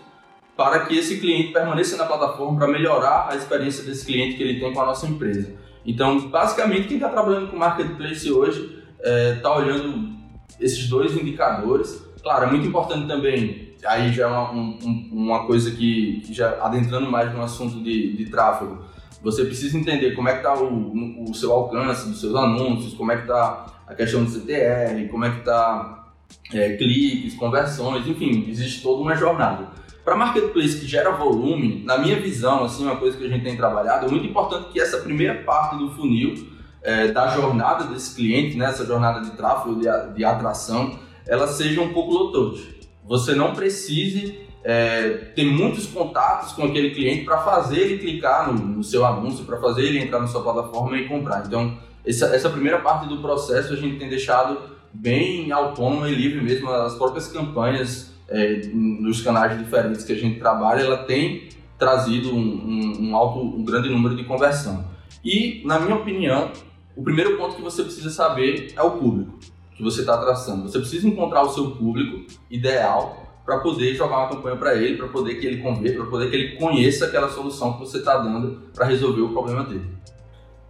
para 0.56 0.86
que 0.86 0.98
esse 0.98 1.20
cliente 1.20 1.52
permaneça 1.52 1.98
na 1.98 2.06
plataforma 2.06 2.58
para 2.58 2.68
melhorar 2.68 3.28
a 3.30 3.36
experiência 3.36 3.84
desse 3.84 4.06
cliente 4.06 4.36
que 4.36 4.44
ele 4.44 4.60
tem 4.60 4.74
com 4.74 4.82
a 4.82 4.86
nossa 4.86 5.08
empresa. 5.08 5.56
Então, 5.86 6.30
basicamente, 6.30 6.88
quem 6.88 6.98
está 6.98 7.10
trabalhando 7.10 7.50
com 7.50 7.58
marketplace 7.58 8.32
hoje 8.32 8.84
está 8.98 9.10
é, 9.10 9.36
tá 9.36 9.56
olhando 9.56 10.14
esses 10.60 10.88
dois 10.88 11.16
indicadores. 11.16 12.04
Claro, 12.22 12.46
é 12.46 12.50
muito 12.50 12.68
importante 12.68 13.08
também, 13.08 13.74
aí 13.86 14.14
já 14.14 14.24
é 14.24 14.28
uma, 14.28 14.52
um, 14.52 15.10
uma 15.12 15.46
coisa 15.46 15.72
que, 15.72 16.22
que, 16.26 16.34
já 16.34 16.58
adentrando 16.64 17.12
mais 17.12 17.34
no 17.34 17.42
assunto 17.42 17.84
de, 17.84 18.16
de 18.16 18.26
tráfego, 18.30 18.86
você 19.22 19.44
precisa 19.44 19.78
entender 19.78 20.16
como 20.16 20.30
é 20.30 20.34
que 20.34 20.38
está 20.38 20.54
o, 20.54 21.30
o 21.30 21.34
seu 21.34 21.52
alcance 21.52 22.10
dos 22.10 22.20
seus 22.20 22.36
anúncios, 22.36 22.94
como 22.94 23.12
é 23.12 23.18
que 23.18 23.24
está 23.24 23.66
a 23.86 23.94
questão 23.94 24.24
do 24.24 24.30
CTR, 24.30 25.08
como 25.10 25.26
é 25.26 25.32
que 25.32 25.40
está 25.40 26.12
é, 26.54 26.78
cliques, 26.78 27.36
conversões, 27.36 28.08
enfim, 28.08 28.46
existe 28.50 28.82
toda 28.82 29.02
uma 29.02 29.16
jornada. 29.16 29.68
Para 30.04 30.18
marketplace 30.18 30.80
que 30.80 30.86
gera 30.86 31.12
volume, 31.12 31.82
na 31.86 31.98
minha 31.98 32.20
visão, 32.20 32.66
assim, 32.66 32.84
uma 32.84 32.98
coisa 32.98 33.18
que 33.18 33.26
a 33.26 33.30
gente 33.30 33.44
tem 33.44 33.56
trabalhado, 33.56 34.06
é 34.06 34.10
muito 34.10 34.26
importante 34.26 34.70
que 34.70 34.80
essa 34.80 34.98
primeira 34.98 35.36
parte 35.44 35.78
do 35.78 35.92
funil, 35.92 36.46
é, 36.82 37.08
da 37.08 37.30
jornada 37.30 37.86
desse 37.86 38.14
cliente, 38.14 38.58
né, 38.58 38.66
essa 38.66 38.86
jornada 38.86 39.22
de 39.22 39.32
tráfego, 39.32 39.76
de, 39.76 39.88
de 40.14 40.26
atração, 40.26 41.00
ela 41.26 41.48
seja 41.48 41.82
um 41.82 41.94
pouco 41.94 42.12
low 42.12 42.58
Você 43.06 43.34
não 43.34 43.54
precise 43.54 44.44
é, 44.64 45.10
ter 45.36 45.46
muitos 45.46 45.88
contatos 45.88 46.54
com 46.54 46.64
aquele 46.64 46.92
cliente 46.92 47.24
para 47.24 47.38
fazer 47.38 47.80
ele 47.80 47.98
clicar 48.00 48.52
no, 48.52 48.60
no 48.60 48.84
seu 48.84 49.06
anúncio, 49.06 49.46
para 49.46 49.58
fazer 49.60 49.84
ele 49.84 50.00
entrar 50.00 50.20
na 50.20 50.28
sua 50.28 50.42
plataforma 50.42 50.98
e 50.98 51.08
comprar. 51.08 51.46
Então, 51.46 51.78
essa, 52.06 52.28
essa 52.36 52.50
primeira 52.50 52.80
parte 52.80 53.08
do 53.08 53.22
processo 53.22 53.74
a 53.74 53.76
gente 53.78 53.98
tem 53.98 54.10
deixado 54.10 54.58
bem 54.94 55.52
autônoma 55.52 56.10
e 56.10 56.16
livre 56.16 56.42
mesmo. 56.42 56.70
As 56.70 56.96
próprias 56.96 57.28
campanhas 57.28 58.13
é, 58.34 58.62
nos 58.74 59.22
canais 59.22 59.58
diferentes 59.60 60.04
que 60.04 60.12
a 60.12 60.18
gente 60.18 60.40
trabalha, 60.40 60.82
ela 60.82 60.98
tem 61.04 61.50
trazido 61.78 62.34
um, 62.34 62.40
um, 62.40 63.10
um, 63.10 63.16
alto, 63.16 63.40
um 63.40 63.64
grande 63.64 63.90
número 63.90 64.16
de 64.16 64.24
conversão. 64.24 64.86
E, 65.24 65.62
na 65.66 65.80
minha 65.80 65.96
opinião, 65.96 66.52
o 66.96 67.04
primeiro 67.04 67.38
ponto 67.38 67.56
que 67.56 67.62
você 67.62 67.84
precisa 67.84 68.10
saber 68.10 68.74
é 68.76 68.82
o 68.82 68.92
público 68.92 69.38
que 69.76 69.84
você 69.84 70.02
está 70.02 70.18
traçando. 70.18 70.64
Você 70.64 70.80
precisa 70.80 71.08
encontrar 71.08 71.44
o 71.44 71.50
seu 71.50 71.72
público 71.72 72.26
ideal 72.50 73.24
para 73.46 73.60
poder 73.60 73.94
jogar 73.94 74.20
uma 74.20 74.30
campanha 74.30 74.56
para 74.56 74.76
ele, 74.76 74.98
para 74.98 75.08
poder 75.10 75.36
que 75.36 75.46
ele 75.46 75.62
converta, 75.62 75.98
para 75.98 76.10
poder 76.10 76.30
que 76.30 76.36
ele 76.36 76.56
conheça 76.56 77.06
aquela 77.06 77.30
solução 77.30 77.74
que 77.74 77.80
você 77.80 77.98
está 77.98 78.18
dando 78.18 78.62
para 78.74 78.86
resolver 78.86 79.22
o 79.22 79.30
problema 79.30 79.64
dele. 79.64 79.88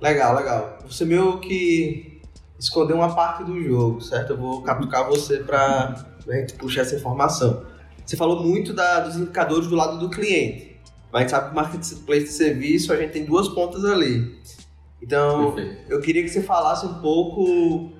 Legal, 0.01 0.35
legal. 0.35 0.79
Você 0.85 1.05
meio 1.05 1.39
que 1.39 2.19
escondeu 2.59 2.97
uma 2.97 3.13
parte 3.13 3.43
do 3.43 3.61
jogo, 3.61 4.01
certo? 4.01 4.31
Eu 4.31 4.37
vou 4.37 4.61
capturar 4.63 5.07
você 5.07 5.37
para 5.37 6.12
a 6.27 6.35
gente 6.35 6.53
puxar 6.53 6.81
essa 6.81 6.95
informação. 6.95 7.63
Você 8.05 8.17
falou 8.17 8.43
muito 8.43 8.73
da, 8.73 8.99
dos 8.99 9.15
indicadores 9.15 9.67
do 9.67 9.75
lado 9.75 9.97
do 9.97 10.09
cliente, 10.09 10.77
mas 11.11 11.13
a 11.13 11.19
gente 11.19 11.31
sabe 11.31 11.45
que 11.47 11.51
o 11.51 11.55
marketplace 11.55 12.23
de 12.23 12.31
serviço 12.31 12.91
a 12.91 12.97
gente 12.97 13.11
tem 13.11 13.25
duas 13.25 13.47
pontas 13.47 13.85
ali. 13.85 14.37
Então, 15.01 15.51
Perfeito. 15.51 15.91
eu 15.91 16.01
queria 16.01 16.23
que 16.23 16.29
você 16.29 16.41
falasse 16.41 16.85
um 16.85 16.95
pouco 16.95 17.91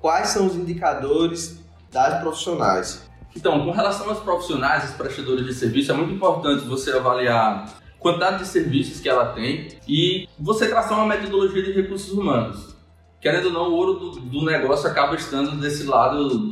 quais 0.00 0.28
são 0.28 0.46
os 0.46 0.56
indicadores 0.56 1.60
das 1.90 2.20
profissionais. 2.20 3.02
Então, 3.36 3.64
com 3.64 3.70
relação 3.70 4.08
aos 4.08 4.20
profissionais, 4.20 4.90
os 4.90 4.96
prestadores 4.96 5.46
de 5.46 5.54
serviço, 5.54 5.90
é 5.90 5.94
muito 5.94 6.12
importante 6.12 6.64
você 6.64 6.92
avaliar 6.92 7.64
a 7.64 8.00
quantidade 8.00 8.38
de 8.40 8.46
serviços 8.46 9.00
que 9.00 9.08
ela 9.08 9.26
tem 9.32 9.68
e 9.88 10.28
você 10.38 10.68
traçar 10.68 10.98
uma 10.98 11.06
metodologia 11.06 11.62
de 11.62 11.72
recursos 11.72 12.12
humanos. 12.12 12.76
Querendo 13.20 13.46
ou 13.46 13.52
não, 13.52 13.70
o 13.70 13.74
ouro 13.74 13.94
do, 13.94 14.20
do 14.20 14.44
negócio 14.44 14.88
acaba 14.88 15.14
estando 15.14 15.52
desse 15.52 15.84
lado 15.84 16.51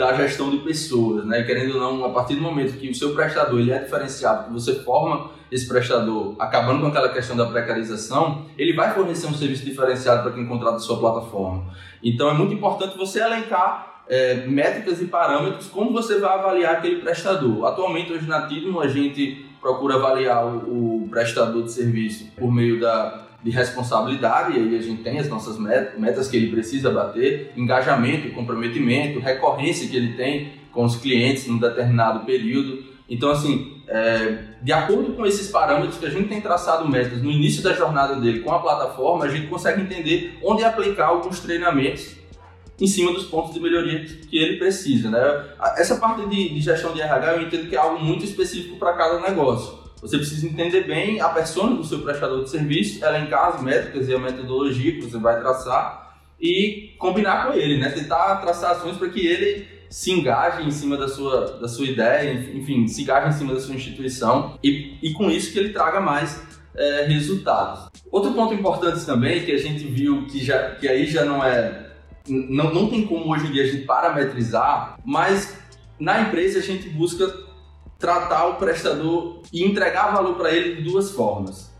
da 0.00 0.14
gestão 0.14 0.50
de 0.50 0.56
pessoas, 0.60 1.26
né? 1.26 1.42
Querendo 1.42 1.74
ou 1.74 1.80
não, 1.80 2.04
a 2.06 2.08
partir 2.08 2.34
do 2.34 2.40
momento 2.40 2.78
que 2.78 2.88
o 2.88 2.94
seu 2.94 3.14
prestador 3.14 3.60
ele 3.60 3.70
é 3.70 3.78
diferenciado, 3.78 4.44
que 4.44 4.52
você 4.54 4.76
forma 4.76 5.30
esse 5.52 5.68
prestador, 5.68 6.34
acabando 6.38 6.80
com 6.80 6.86
aquela 6.86 7.10
questão 7.10 7.36
da 7.36 7.44
precarização, 7.44 8.46
ele 8.56 8.72
vai 8.72 8.94
fornecer 8.94 9.26
um 9.26 9.34
serviço 9.34 9.62
diferenciado 9.62 10.22
para 10.22 10.32
quem 10.32 10.46
contrata 10.46 10.76
a 10.76 10.78
sua 10.78 10.98
plataforma. 10.98 11.66
Então 12.02 12.30
é 12.30 12.32
muito 12.32 12.54
importante 12.54 12.96
você 12.96 13.20
elencar 13.20 14.04
é, 14.08 14.46
métricas 14.46 15.02
e 15.02 15.04
parâmetros, 15.04 15.66
como 15.66 15.92
você 15.92 16.18
vai 16.18 16.32
avaliar 16.32 16.76
aquele 16.76 17.02
prestador. 17.02 17.66
Atualmente, 17.66 18.10
hoje 18.10 18.26
na 18.26 18.46
Tidmo, 18.46 18.80
a 18.80 18.88
gente 18.88 19.44
procura 19.60 19.96
avaliar 19.96 20.46
o, 20.46 21.02
o 21.02 21.08
prestador 21.10 21.64
de 21.64 21.72
serviço 21.72 22.26
por 22.38 22.50
meio 22.50 22.80
da, 22.80 23.26
de 23.42 23.50
responsabilidade, 23.50 24.58
e 24.58 24.60
aí 24.60 24.78
a 24.78 24.82
gente 24.82 25.02
tem 25.02 25.18
as 25.18 25.28
nossas 25.28 25.58
metas, 25.58 26.28
que 26.28 26.36
ele 26.36 26.50
precisa 26.50 26.90
bater, 26.90 27.52
engajamento, 27.56 28.30
comprometimento, 28.34 29.18
recorrência 29.18 29.88
que 29.88 29.96
ele 29.96 30.14
tem 30.14 30.52
com 30.72 30.84
os 30.84 30.96
clientes 30.96 31.46
num 31.46 31.58
determinado 31.58 32.24
período. 32.26 32.84
Então, 33.08 33.30
assim, 33.30 33.82
é, 33.88 34.44
de 34.62 34.72
acordo 34.72 35.14
com 35.14 35.26
esses 35.26 35.48
parâmetros 35.48 35.98
que 35.98 36.06
a 36.06 36.10
gente 36.10 36.28
tem 36.28 36.40
traçado 36.40 36.88
metas 36.88 37.22
no 37.22 37.30
início 37.30 37.62
da 37.62 37.72
jornada 37.72 38.16
dele 38.16 38.40
com 38.40 38.52
a 38.52 38.58
plataforma, 38.58 39.24
a 39.24 39.28
gente 39.28 39.48
consegue 39.48 39.82
entender 39.82 40.38
onde 40.42 40.62
aplicar 40.62 41.06
alguns 41.06 41.40
treinamentos 41.40 42.16
em 42.78 42.86
cima 42.86 43.12
dos 43.12 43.24
pontos 43.24 43.52
de 43.52 43.60
melhoria 43.60 44.04
que 44.04 44.38
ele 44.38 44.58
precisa. 44.58 45.10
Né? 45.10 45.18
Essa 45.76 45.96
parte 45.96 46.26
de, 46.28 46.50
de 46.50 46.60
gestão 46.60 46.92
de 46.92 47.00
RH 47.00 47.32
eu 47.34 47.42
entendo 47.42 47.68
que 47.68 47.74
é 47.74 47.78
algo 47.78 48.02
muito 48.02 48.24
específico 48.24 48.76
para 48.76 48.92
cada 48.92 49.20
negócio. 49.20 49.79
Você 50.00 50.16
precisa 50.16 50.46
entender 50.46 50.84
bem 50.84 51.20
a 51.20 51.28
persona 51.28 51.76
do 51.76 51.84
seu 51.84 52.00
prestador 52.00 52.44
de 52.44 52.50
serviço, 52.50 53.04
elencar 53.04 53.54
as 53.54 53.62
métricas 53.62 54.08
e 54.08 54.14
a 54.14 54.18
metodologia 54.18 54.92
que 54.92 55.02
você 55.02 55.18
vai 55.18 55.38
traçar 55.40 56.18
e 56.40 56.94
combinar 56.98 57.46
com 57.46 57.52
ele, 57.52 57.78
né? 57.78 57.90
Tentar 57.90 58.36
traçar 58.36 58.72
ações 58.72 58.96
para 58.96 59.08
que 59.10 59.26
ele 59.26 59.68
se 59.90 60.12
engaje 60.12 60.66
em 60.66 60.70
cima 60.70 60.96
da 60.96 61.08
sua, 61.08 61.58
da 61.58 61.68
sua 61.68 61.84
ideia, 61.84 62.32
enfim, 62.54 62.86
se 62.86 63.02
engaje 63.02 63.28
em 63.28 63.38
cima 63.38 63.52
da 63.52 63.60
sua 63.60 63.74
instituição 63.74 64.58
e, 64.62 64.96
e 65.02 65.12
com 65.12 65.30
isso 65.30 65.52
que 65.52 65.58
ele 65.58 65.72
traga 65.72 66.00
mais 66.00 66.40
é, 66.76 67.06
resultados. 67.06 67.90
Outro 68.10 68.32
ponto 68.32 68.54
importante 68.54 69.04
também 69.04 69.44
que 69.44 69.52
a 69.52 69.58
gente 69.58 69.84
viu 69.84 70.26
que, 70.26 70.42
já, 70.42 70.76
que 70.76 70.88
aí 70.88 71.06
já 71.06 71.24
não 71.24 71.44
é 71.44 71.90
não, 72.28 72.72
não 72.72 72.88
tem 72.88 73.06
como 73.06 73.32
hoje 73.32 73.46
em 73.46 73.52
dia 73.52 73.64
a 73.64 73.66
gente 73.66 73.84
parametrizar, 73.84 74.98
mas 75.04 75.58
na 75.98 76.22
empresa 76.22 76.60
a 76.60 76.62
gente 76.62 76.88
busca 76.88 77.26
tratar 78.00 78.46
o 78.46 78.54
prestador 78.54 79.42
e 79.52 79.62
entregar 79.62 80.10
valor 80.10 80.34
para 80.34 80.50
ele 80.50 80.76
de 80.76 80.90
duas 80.90 81.10
formas. 81.12 81.70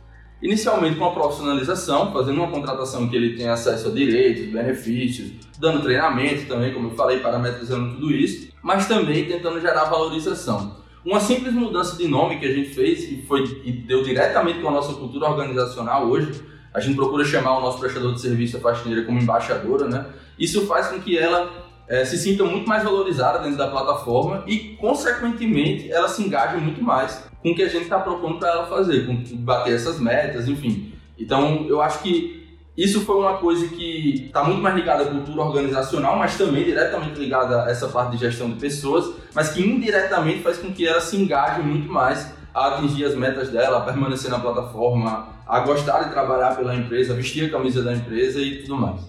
Inicialmente 0.43 0.97
com 0.97 1.07
a 1.07 1.13
profissionalização, 1.13 2.13
fazendo 2.13 2.37
uma 2.37 2.51
contratação 2.51 3.09
que 3.09 3.17
ele 3.17 3.37
tenha 3.37 3.55
acesso 3.55 3.89
a 3.89 3.91
direitos, 3.91 4.53
benefícios, 4.53 5.33
dando 5.59 5.83
treinamento 5.83 6.47
também, 6.47 6.73
como 6.73 6.89
eu 6.89 6.95
falei, 6.95 7.21
parametrizando 7.21 7.95
tudo 7.95 8.13
isso, 8.13 8.51
mas 8.63 8.87
também 8.87 9.27
tentando 9.27 9.61
gerar 9.61 9.85
valorização. 9.85 10.79
Uma 11.05 11.21
simples 11.21 11.55
mudança 11.55 11.97
de 11.97 12.07
nome 12.07 12.39
que 12.39 12.47
a 12.47 12.53
gente 12.53 12.71
fez 12.71 13.11
e, 13.11 13.23
foi, 13.23 13.43
e 13.65 13.73
deu 13.73 14.03
diretamente 14.03 14.61
com 14.61 14.69
a 14.69 14.73
nossa 14.73 14.93
cultura 14.93 15.27
organizacional 15.27 16.07
hoje, 16.07 16.43
a 16.73 16.81
gente 16.81 16.97
procura 16.97 17.25
chamar 17.25 17.59
o 17.59 17.63
nosso 17.63 17.79
prestador 17.81 18.15
de 18.15 18.21
serviço, 18.21 18.59
a 18.59 18.61
faxineira, 18.61 19.05
como 19.05 19.19
embaixadora, 19.19 19.89
né? 19.89 20.07
Isso 20.39 20.67
faz 20.67 20.89
com 20.89 21.01
que 21.01 21.19
ela 21.19 21.70
é, 21.91 22.05
se 22.05 22.17
sinta 22.17 22.45
muito 22.45 22.69
mais 22.69 22.85
valorizada 22.85 23.41
dentro 23.41 23.59
da 23.59 23.67
plataforma 23.67 24.45
e, 24.47 24.77
consequentemente, 24.81 25.91
ela 25.91 26.07
se 26.07 26.23
engaje 26.23 26.57
muito 26.57 26.81
mais 26.81 27.25
com 27.43 27.51
o 27.51 27.55
que 27.55 27.65
a 27.65 27.69
gente 27.69 27.83
está 27.83 27.99
propondo 27.99 28.39
para 28.39 28.49
ela 28.49 28.67
fazer, 28.67 29.07
com 29.07 29.21
bater 29.39 29.75
essas 29.75 29.99
metas, 29.99 30.47
enfim. 30.47 30.95
Então, 31.19 31.67
eu 31.69 31.83
acho 31.83 32.01
que 32.01 32.49
isso 32.77 33.01
foi 33.01 33.17
uma 33.17 33.39
coisa 33.39 33.67
que 33.67 34.27
está 34.27 34.45
muito 34.45 34.63
mais 34.63 34.77
ligada 34.77 35.03
à 35.03 35.07
cultura 35.07 35.43
organizacional, 35.43 36.17
mas 36.17 36.39
também 36.39 36.63
diretamente 36.63 37.19
ligada 37.19 37.65
a 37.65 37.71
essa 37.71 37.89
parte 37.89 38.13
de 38.13 38.19
gestão 38.19 38.49
de 38.49 38.61
pessoas, 38.61 39.13
mas 39.35 39.49
que 39.49 39.61
indiretamente 39.61 40.45
faz 40.45 40.59
com 40.59 40.73
que 40.73 40.87
ela 40.87 41.01
se 41.01 41.17
engaje 41.17 41.61
muito 41.61 41.91
mais 41.91 42.33
a 42.55 42.69
atingir 42.69 43.05
as 43.05 43.17
metas 43.17 43.49
dela, 43.49 43.79
a 43.79 43.81
permanecer 43.81 44.31
na 44.31 44.39
plataforma, 44.39 45.29
a 45.45 45.59
gostar 45.59 46.05
de 46.05 46.11
trabalhar 46.11 46.55
pela 46.55 46.73
empresa, 46.73 47.15
vestir 47.15 47.47
a 47.47 47.51
camisa 47.51 47.83
da 47.83 47.93
empresa 47.93 48.41
e 48.41 48.63
tudo 48.63 48.77
mais. 48.77 49.01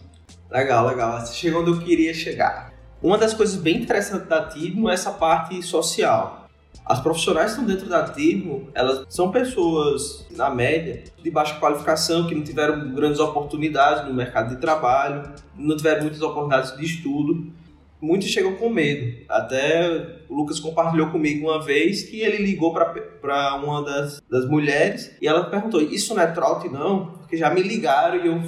Legal, 0.49 0.87
legal. 0.87 1.19
Você 1.19 1.33
chegou 1.35 1.61
onde 1.61 1.71
eu 1.71 1.79
queria 1.79 2.13
chegar. 2.13 2.70
Uma 3.03 3.17
das 3.17 3.33
coisas 3.33 3.55
bem 3.55 3.77
interessantes 3.77 4.27
da 4.27 4.43
Tidmo 4.43 4.87
é 4.87 4.93
essa 4.93 5.11
parte 5.11 5.61
social. 5.63 6.47
As 6.85 6.99
profissionais 6.99 7.53
que 7.53 7.59
estão 7.59 7.65
dentro 7.65 7.89
da 7.89 8.03
Tidmo, 8.03 8.69
elas 8.75 9.05
são 9.09 9.31
pessoas, 9.31 10.27
na 10.29 10.51
média, 10.51 11.03
de 11.21 11.31
baixa 11.31 11.59
qualificação, 11.59 12.27
que 12.27 12.35
não 12.35 12.43
tiveram 12.43 12.93
grandes 12.93 13.19
oportunidades 13.19 14.07
no 14.07 14.13
mercado 14.13 14.53
de 14.53 14.61
trabalho, 14.61 15.31
não 15.57 15.75
tiveram 15.75 16.03
muitas 16.03 16.21
oportunidades 16.21 16.77
de 16.77 16.85
estudo. 16.85 17.51
Muitos 17.99 18.29
chegam 18.29 18.55
com 18.55 18.69
medo. 18.69 19.25
Até 19.27 20.21
o 20.29 20.35
Lucas 20.35 20.59
compartilhou 20.59 21.09
comigo 21.09 21.49
uma 21.49 21.61
vez 21.61 22.03
que 22.03 22.19
ele 22.21 22.37
ligou 22.37 22.71
para 22.71 23.55
uma 23.55 23.83
das, 23.83 24.21
das 24.29 24.45
mulheres 24.47 25.15
e 25.19 25.27
ela 25.27 25.45
perguntou: 25.45 25.81
Isso 25.81 26.13
não 26.13 26.21
é 26.21 26.27
trote, 26.27 26.69
não? 26.69 27.07
Porque 27.17 27.37
já 27.37 27.49
me 27.51 27.61
ligaram 27.61 28.23
e 28.23 28.27
eu 28.27 28.41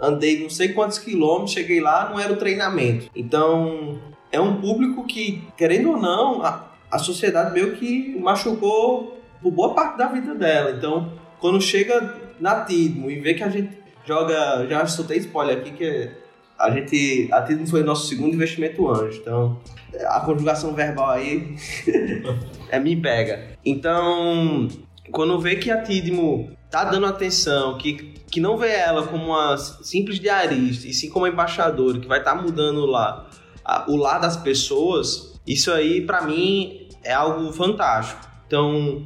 andei 0.00 0.42
não 0.42 0.50
sei 0.50 0.68
quantos 0.68 0.98
quilômetros, 0.98 1.52
cheguei 1.52 1.80
lá, 1.80 2.08
não 2.08 2.18
era 2.18 2.32
o 2.32 2.36
treinamento. 2.36 3.10
Então, 3.14 3.98
é 4.30 4.40
um 4.40 4.60
público 4.60 5.04
que, 5.04 5.42
querendo 5.56 5.90
ou 5.90 5.96
não, 5.96 6.42
a, 6.42 6.70
a 6.90 6.98
sociedade 6.98 7.52
meio 7.52 7.76
que 7.76 8.18
machucou 8.18 9.18
por 9.42 9.50
boa 9.50 9.74
parte 9.74 9.96
da 9.96 10.06
vida 10.06 10.34
dela. 10.34 10.70
Então, 10.70 11.12
quando 11.40 11.60
chega 11.60 12.16
na 12.40 12.64
Tidmo 12.64 13.10
e 13.10 13.20
vê 13.20 13.34
que 13.34 13.42
a 13.42 13.48
gente 13.48 13.76
joga, 14.04 14.66
já 14.68 14.86
soltei 14.86 15.18
spoiler 15.18 15.58
aqui 15.58 15.72
que 15.72 16.10
a 16.58 16.70
gente, 16.70 17.28
a 17.32 17.42
Tidmo 17.42 17.66
foi 17.66 17.82
nosso 17.82 18.08
segundo 18.08 18.34
investimento 18.34 18.88
anjo. 18.88 19.20
Então, 19.20 19.60
a 20.06 20.20
conjugação 20.20 20.74
verbal 20.74 21.10
aí 21.10 21.56
é 22.68 22.78
me 22.78 22.96
pega. 22.96 23.56
Então, 23.64 24.68
quando 25.10 25.40
vê 25.40 25.56
que 25.56 25.70
a 25.70 25.82
Tidmo 25.82 26.50
tá 26.70 26.84
dando 26.84 27.06
atenção, 27.06 27.78
que, 27.78 27.94
que 28.30 28.40
não 28.40 28.56
vê 28.56 28.70
ela 28.70 29.06
como 29.06 29.26
uma 29.26 29.56
simples 29.56 30.20
diarista, 30.20 30.86
e 30.86 30.92
sim 30.92 31.08
como 31.08 31.24
uma 31.24 31.32
embaixadora, 31.32 31.98
que 31.98 32.06
vai 32.06 32.18
estar 32.18 32.36
tá 32.36 32.42
mudando 32.42 32.84
lá 32.86 33.28
o 33.86 33.96
lar 33.96 34.18
das 34.18 34.36
pessoas, 34.36 35.38
isso 35.46 35.70
aí 35.70 36.00
para 36.00 36.22
mim 36.22 36.88
é 37.02 37.12
algo 37.12 37.52
fantástico. 37.52 38.20
Então, 38.46 39.04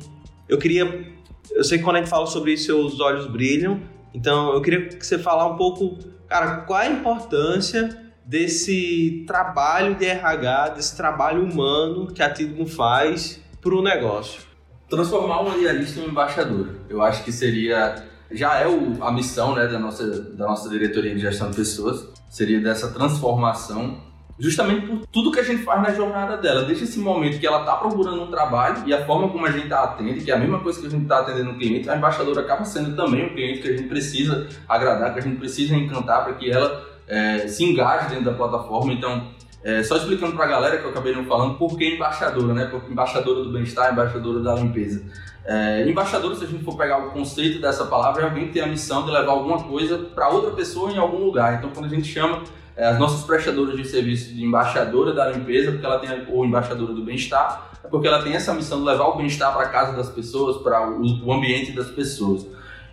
eu 0.48 0.59
queria. 0.59 1.12
Eu 1.51 1.64
sei 1.64 1.79
que 1.79 1.85
quando 1.85 1.96
a 1.96 1.98
gente 1.98 2.09
fala 2.09 2.27
sobre 2.27 2.53
isso, 2.53 2.66
seus 2.66 3.01
olhos 3.01 3.27
brilham. 3.27 3.81
Então, 4.14 4.53
eu 4.53 4.61
queria 4.61 4.88
que 4.88 5.05
você 5.05 5.18
falar 5.18 5.46
um 5.46 5.57
pouco, 5.57 5.98
cara, 6.29 6.59
qual 6.59 6.81
a 6.81 6.87
importância 6.87 8.12
desse 8.25 9.25
trabalho 9.27 9.96
de 9.96 10.07
RH, 10.07 10.68
desse 10.70 10.96
trabalho 10.96 11.42
humano 11.42 12.07
que 12.07 12.22
a 12.22 12.31
Tidmo 12.33 12.66
faz 12.66 13.40
para 13.61 13.75
o 13.75 13.83
negócio 13.83 14.53
transformar 14.92 15.40
uma 15.40 15.59
diarista 15.59 16.01
em 16.01 16.05
um 16.05 16.09
embaixador. 16.09 16.68
Eu 16.92 17.02
acho 17.02 17.24
que 17.24 17.33
seria 17.33 18.05
já 18.35 18.59
é 18.59 18.66
o, 18.66 19.02
a 19.02 19.12
missão 19.12 19.55
né, 19.55 19.66
da, 19.66 19.78
nossa, 19.78 20.07
da 20.35 20.46
nossa 20.46 20.68
diretoria 20.68 21.14
de 21.14 21.20
gestão 21.20 21.50
de 21.50 21.57
pessoas, 21.57 22.09
seria 22.31 22.61
dessa 22.61 22.90
transformação, 22.90 23.98
justamente 24.38 24.87
por 24.87 25.07
tudo 25.07 25.31
que 25.31 25.40
a 25.40 25.42
gente 25.42 25.62
faz 25.62 25.83
na 25.83 25.92
jornada 25.92 26.37
dela. 26.37 26.64
Desde 26.64 26.85
esse 26.85 26.98
momento 26.98 27.38
que 27.38 27.46
ela 27.46 27.61
está 27.61 27.76
procurando 27.76 28.22
um 28.22 28.31
trabalho 28.31 28.83
e 28.87 28.94
a 28.94 29.05
forma 29.05 29.28
como 29.28 29.46
a 29.46 29.50
gente 29.50 29.72
atende, 29.72 30.24
que 30.24 30.31
é 30.31 30.35
a 30.35 30.38
mesma 30.38 30.61
coisa 30.61 30.81
que 30.81 30.87
a 30.87 30.90
gente 30.90 31.02
está 31.02 31.20
atendendo 31.20 31.50
o 31.50 31.59
cliente, 31.59 31.88
a 31.88 31.96
embaixadora 31.96 32.40
acaba 32.40 32.64
sendo 32.64 32.96
também 32.96 33.26
um 33.26 33.28
cliente 33.31 33.61
que 33.61 33.68
a 33.68 33.76
gente 33.76 33.88
precisa 33.88 34.48
agradar, 34.68 35.12
que 35.12 35.18
a 35.20 35.22
gente 35.22 35.37
precisa 35.37 35.76
encantar 35.76 36.24
para 36.24 36.33
que 36.35 36.50
ela 36.50 36.83
é, 37.07 37.46
se 37.46 37.62
engaje 37.64 38.09
dentro 38.09 38.24
da 38.24 38.33
plataforma. 38.33 38.92
Então, 38.92 39.28
é, 39.64 39.83
só 39.83 39.96
explicando 39.96 40.35
para 40.35 40.44
a 40.44 40.48
galera 40.48 40.79
que 40.79 40.85
eu 40.85 40.90
acabei 40.90 41.14
não 41.14 41.25
falando, 41.25 41.57
por 41.57 41.77
que 41.79 41.94
embaixadora, 41.94 42.53
né? 42.53 42.64
Porque 42.66 42.90
embaixadora 42.90 43.44
do 43.44 43.53
bem-estar, 43.53 43.92
embaixadora 43.92 44.40
da 44.40 44.55
limpeza. 44.55 45.05
É, 45.44 45.85
se 45.85 46.44
a 46.44 46.46
gente 46.46 46.64
for 46.64 46.77
pegar 46.77 46.98
o 46.98 47.11
conceito 47.11 47.61
dessa 47.61 47.85
palavra, 47.87 48.22
é 48.22 48.25
alguém 48.25 48.46
que 48.46 48.53
tem 48.53 48.62
a 48.62 48.66
missão 48.66 49.05
de 49.05 49.11
levar 49.11 49.33
alguma 49.33 49.62
coisa 49.62 49.98
para 49.98 50.29
outra 50.29 50.51
pessoa 50.53 50.90
em 50.90 50.98
algum 50.98 51.18
lugar. 51.18 51.59
Então, 51.59 51.70
quando 51.70 51.87
a 51.87 51.88
gente 51.88 52.07
chama 52.07 52.42
é, 52.77 52.87
as 52.87 52.98
nossas 52.98 53.25
prestadoras 53.25 53.77
de 53.77 53.85
serviço 53.85 54.35
de 54.35 54.44
embaixadora 54.44 55.12
da 55.12 55.31
limpeza, 55.31 55.72
porque 55.72 55.85
ela 55.85 55.98
tem 55.98 56.27
ou 56.29 56.44
embaixadora 56.44 56.92
do 56.92 57.03
bem-estar, 57.03 57.70
é 57.85 57.88
porque 57.88 58.07
ela 58.07 58.22
tem 58.22 58.35
essa 58.35 58.55
missão 58.55 58.79
de 58.79 58.87
levar 58.87 59.05
o 59.05 59.16
bem-estar 59.16 59.53
para 59.53 59.68
casa 59.68 59.96
das 59.96 60.09
pessoas, 60.09 60.57
para 60.62 60.90
o, 60.90 61.27
o 61.27 61.33
ambiente 61.33 61.72
das 61.72 61.88
pessoas. 61.88 62.46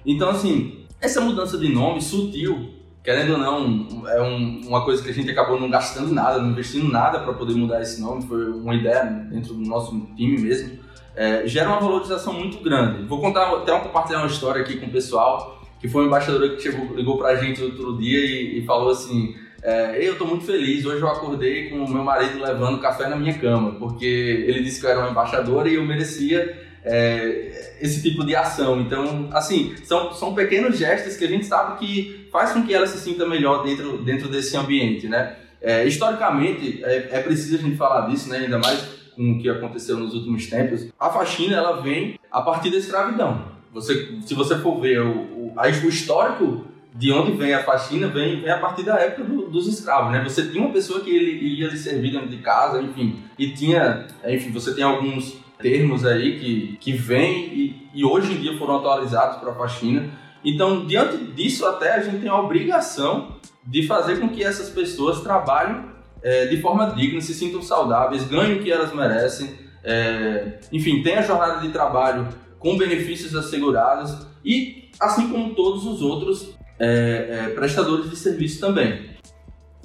Então, 0.05 0.29
assim, 0.29 0.85
essa 0.99 1.21
mudança 1.21 1.57
de 1.57 1.69
nome 1.69 2.01
sutil, 2.01 2.78
querendo 3.09 3.31
ou 3.31 3.37
não, 3.39 4.07
é 4.07 4.21
um, 4.21 4.61
uma 4.67 4.85
coisa 4.85 5.01
que 5.01 5.09
a 5.09 5.13
gente 5.13 5.31
acabou 5.31 5.59
não 5.59 5.67
gastando 5.67 6.13
nada, 6.13 6.37
não 6.37 6.51
investindo 6.51 6.87
nada 6.91 7.19
para 7.19 7.33
poder 7.33 7.55
mudar 7.55 7.81
esse 7.81 7.99
nome, 7.99 8.21
foi 8.27 8.51
uma 8.51 8.75
ideia 8.75 9.03
dentro 9.03 9.55
do 9.55 9.67
nosso 9.67 9.99
time 10.15 10.37
mesmo 10.37 10.77
é, 11.15 11.45
gera 11.47 11.67
uma 11.67 11.79
valorização 11.79 12.31
muito 12.33 12.59
grande. 12.63 13.03
Vou 13.05 13.19
contar, 13.19 13.51
até 13.53 13.77
compartilhar 13.77 14.19
uma 14.19 14.27
história 14.27 14.61
aqui 14.61 14.77
com 14.77 14.85
o 14.85 14.89
pessoal, 14.91 15.61
que 15.79 15.87
foi 15.89 16.03
um 16.03 16.07
embaixador 16.07 16.55
que 16.55 16.61
chegou, 16.61 16.95
ligou 16.95 17.17
pra 17.17 17.35
gente 17.35 17.61
outro 17.61 17.97
dia 17.97 18.19
e, 18.19 18.59
e 18.59 18.65
falou 18.65 18.91
assim, 18.91 19.35
é, 19.61 19.97
eu 20.05 20.13
estou 20.13 20.27
muito 20.27 20.45
feliz, 20.45 20.85
hoje 20.85 21.01
eu 21.01 21.09
acordei 21.09 21.69
com 21.69 21.83
o 21.83 21.89
meu 21.89 22.03
marido 22.03 22.39
levando 22.39 22.79
café 22.79 23.09
na 23.09 23.15
minha 23.15 23.33
cama, 23.37 23.71
porque 23.71 24.05
ele 24.05 24.61
disse 24.61 24.79
que 24.79 24.85
eu 24.85 24.91
era 24.91 25.05
um 25.05 25.11
embaixador 25.11 25.67
e 25.67 25.75
eu 25.75 25.85
merecia 25.85 26.68
é, 26.83 27.77
esse 27.81 28.01
tipo 28.01 28.25
de 28.25 28.35
ação. 28.35 28.81
Então, 28.81 29.29
assim, 29.31 29.75
são, 29.83 30.13
são 30.13 30.33
pequenos 30.33 30.77
gestos 30.77 31.15
que 31.15 31.25
a 31.25 31.27
gente 31.27 31.45
sabe 31.45 31.79
que 31.79 32.27
faz 32.31 32.51
com 32.51 32.63
que 32.63 32.73
ela 32.73 32.87
se 32.87 32.97
sinta 32.99 33.27
melhor 33.27 33.63
dentro, 33.63 33.97
dentro 33.99 34.29
desse 34.29 34.55
ambiente, 34.55 35.07
né? 35.07 35.35
É, 35.61 35.85
historicamente, 35.85 36.83
é, 36.83 37.09
é 37.11 37.21
preciso 37.21 37.57
a 37.57 37.59
gente 37.59 37.75
falar 37.75 38.07
disso, 38.07 38.29
né? 38.29 38.39
Ainda 38.39 38.57
mais 38.57 38.99
com 39.15 39.33
o 39.33 39.39
que 39.41 39.49
aconteceu 39.49 39.97
nos 39.97 40.13
últimos 40.13 40.47
tempos, 40.47 40.87
a 40.97 41.09
faxina 41.09 41.57
ela 41.57 41.81
vem 41.81 42.17
a 42.31 42.41
partir 42.41 42.69
da 42.69 42.77
escravidão. 42.77 43.59
Você, 43.73 44.17
se 44.25 44.33
você 44.33 44.57
for 44.57 44.79
ver 44.79 45.01
o, 45.01 45.11
o, 45.11 45.53
o 45.57 45.89
histórico 45.89 46.65
de 46.95 47.11
onde 47.11 47.33
vem 47.33 47.53
a 47.53 47.63
faxina, 47.63 48.07
vem, 48.07 48.41
vem 48.41 48.49
a 48.49 48.57
partir 48.57 48.83
da 48.83 48.97
época 48.97 49.25
do, 49.25 49.49
dos 49.49 49.67
escravos, 49.67 50.11
né? 50.11 50.23
Você 50.23 50.47
tinha 50.47 50.63
uma 50.63 50.71
pessoa 50.71 51.01
que 51.01 51.09
ele 51.09 51.59
ia 51.59 51.67
lhe 51.67 51.77
servir 51.77 52.11
dentro 52.11 52.29
de 52.29 52.37
casa, 52.37 52.81
enfim, 52.81 53.19
e 53.37 53.49
tinha, 53.49 54.07
enfim, 54.25 54.51
você 54.51 54.73
tem 54.73 54.83
alguns 54.83 55.37
termos 55.59 56.05
aí 56.05 56.39
que, 56.39 56.77
que 56.77 56.91
vêm 56.93 57.53
e, 57.53 57.89
e 57.93 58.05
hoje 58.05 58.33
em 58.33 58.37
dia 58.37 58.57
foram 58.57 58.77
atualizados 58.77 59.37
para 59.37 59.51
a 59.51 59.55
faxina. 59.55 60.09
Então, 60.43 60.85
diante 60.85 61.17
disso, 61.33 61.65
até 61.65 61.95
a 61.95 62.01
gente 62.01 62.21
tem 62.21 62.29
a 62.29 62.39
obrigação 62.39 63.35
de 63.65 63.85
fazer 63.85 64.19
com 64.19 64.29
que 64.29 64.43
essas 64.43 64.69
pessoas 64.69 65.19
trabalhem 65.19 65.83
é, 66.23 66.47
de 66.47 66.61
forma 66.61 66.93
digna, 66.95 67.21
se 67.21 67.33
sintam 67.33 67.61
saudáveis, 67.61 68.23
ganhem 68.23 68.57
o 68.57 68.63
que 68.63 68.71
elas 68.71 68.93
merecem, 68.93 69.53
é, 69.83 70.59
enfim, 70.71 71.01
tenham 71.01 71.19
a 71.19 71.23
jornada 71.23 71.61
de 71.61 71.71
trabalho 71.71 72.27
com 72.57 72.77
benefícios 72.77 73.35
assegurados 73.35 74.27
e 74.43 74.89
assim 74.99 75.29
como 75.29 75.55
todos 75.55 75.85
os 75.85 76.01
outros 76.01 76.57
é, 76.77 77.47
é, 77.47 77.49
prestadores 77.53 78.09
de 78.09 78.15
serviço 78.15 78.59
também. 78.59 79.09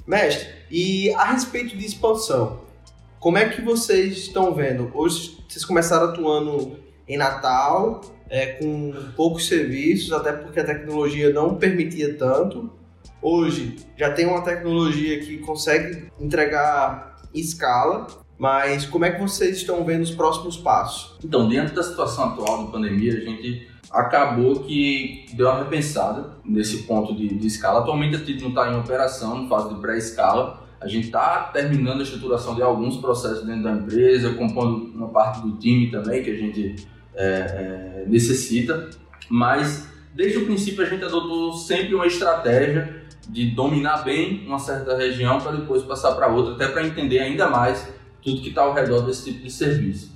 Mestre, 0.07 0.47
e 0.69 1.11
a 1.13 1.31
respeito 1.31 1.75
de 1.75 1.85
expansão, 1.85 2.64
como 3.25 3.39
é 3.39 3.49
que 3.49 3.59
vocês 3.59 4.19
estão 4.19 4.53
vendo? 4.53 4.91
Hoje 4.93 5.39
vocês 5.49 5.65
começaram 5.65 6.09
atuando 6.09 6.77
em 7.07 7.17
Natal, 7.17 8.01
é, 8.29 8.45
com 8.45 8.93
poucos 9.15 9.47
serviços, 9.47 10.13
até 10.13 10.31
porque 10.31 10.59
a 10.59 10.63
tecnologia 10.63 11.33
não 11.33 11.55
permitia 11.55 12.15
tanto 12.19 12.69
hoje 13.19 13.77
já 13.97 14.11
tem 14.11 14.27
uma 14.27 14.43
tecnologia 14.43 15.19
que 15.21 15.39
consegue 15.39 16.11
entregar 16.19 17.15
escala, 17.33 18.05
mas 18.37 18.85
como 18.85 19.05
é 19.05 19.11
que 19.11 19.19
vocês 19.19 19.57
estão 19.57 19.83
vendo 19.83 20.03
os 20.03 20.11
próximos 20.11 20.55
passos? 20.55 21.17
Então, 21.25 21.49
dentro 21.49 21.73
da 21.73 21.81
situação 21.81 22.25
atual 22.25 22.67
de 22.67 22.71
pandemia, 22.71 23.13
a 23.13 23.21
gente 23.21 23.67
acabou 23.89 24.59
que 24.59 25.25
deu 25.33 25.47
uma 25.47 25.63
repensada 25.63 26.37
nesse 26.45 26.83
ponto 26.83 27.15
de, 27.15 27.29
de 27.29 27.47
escala. 27.47 27.79
Atualmente 27.79 28.17
a 28.17 28.19
TIT 28.19 28.43
não 28.43 28.49
está 28.49 28.71
em 28.71 28.77
operação, 28.77 29.43
em 29.43 29.49
fase 29.49 29.73
de 29.73 29.81
pré-escala. 29.81 30.63
A 30.79 30.87
gente 30.87 31.05
está 31.05 31.43
terminando 31.53 31.99
a 31.99 32.03
estruturação 32.03 32.55
de 32.55 32.61
alguns 32.61 32.97
processos 32.97 33.45
dentro 33.45 33.63
da 33.63 33.71
empresa, 33.71 34.33
compondo 34.33 34.91
uma 34.93 35.09
parte 35.09 35.41
do 35.41 35.57
time 35.57 35.89
também 35.89 36.23
que 36.23 36.29
a 36.29 36.35
gente 36.35 36.75
é, 37.13 37.25
é, 37.25 38.05
necessita. 38.07 38.89
Mas 39.29 39.89
desde 40.13 40.39
o 40.39 40.45
princípio 40.45 40.83
a 40.83 40.87
gente 40.87 41.03
adotou 41.03 41.53
sempre 41.53 41.95
uma 41.95 42.05
estratégia 42.05 43.03
de 43.27 43.51
dominar 43.51 44.03
bem 44.03 44.45
uma 44.45 44.59
certa 44.59 44.95
região 44.95 45.39
para 45.39 45.53
depois 45.53 45.83
passar 45.83 46.13
para 46.13 46.27
outra, 46.27 46.53
até 46.53 46.67
para 46.67 46.85
entender 46.85 47.19
ainda 47.19 47.49
mais 47.49 47.87
tudo 48.21 48.41
que 48.41 48.49
está 48.49 48.61
ao 48.61 48.73
redor 48.73 49.01
desse 49.01 49.31
tipo 49.31 49.43
de 49.43 49.51
serviço. 49.51 50.11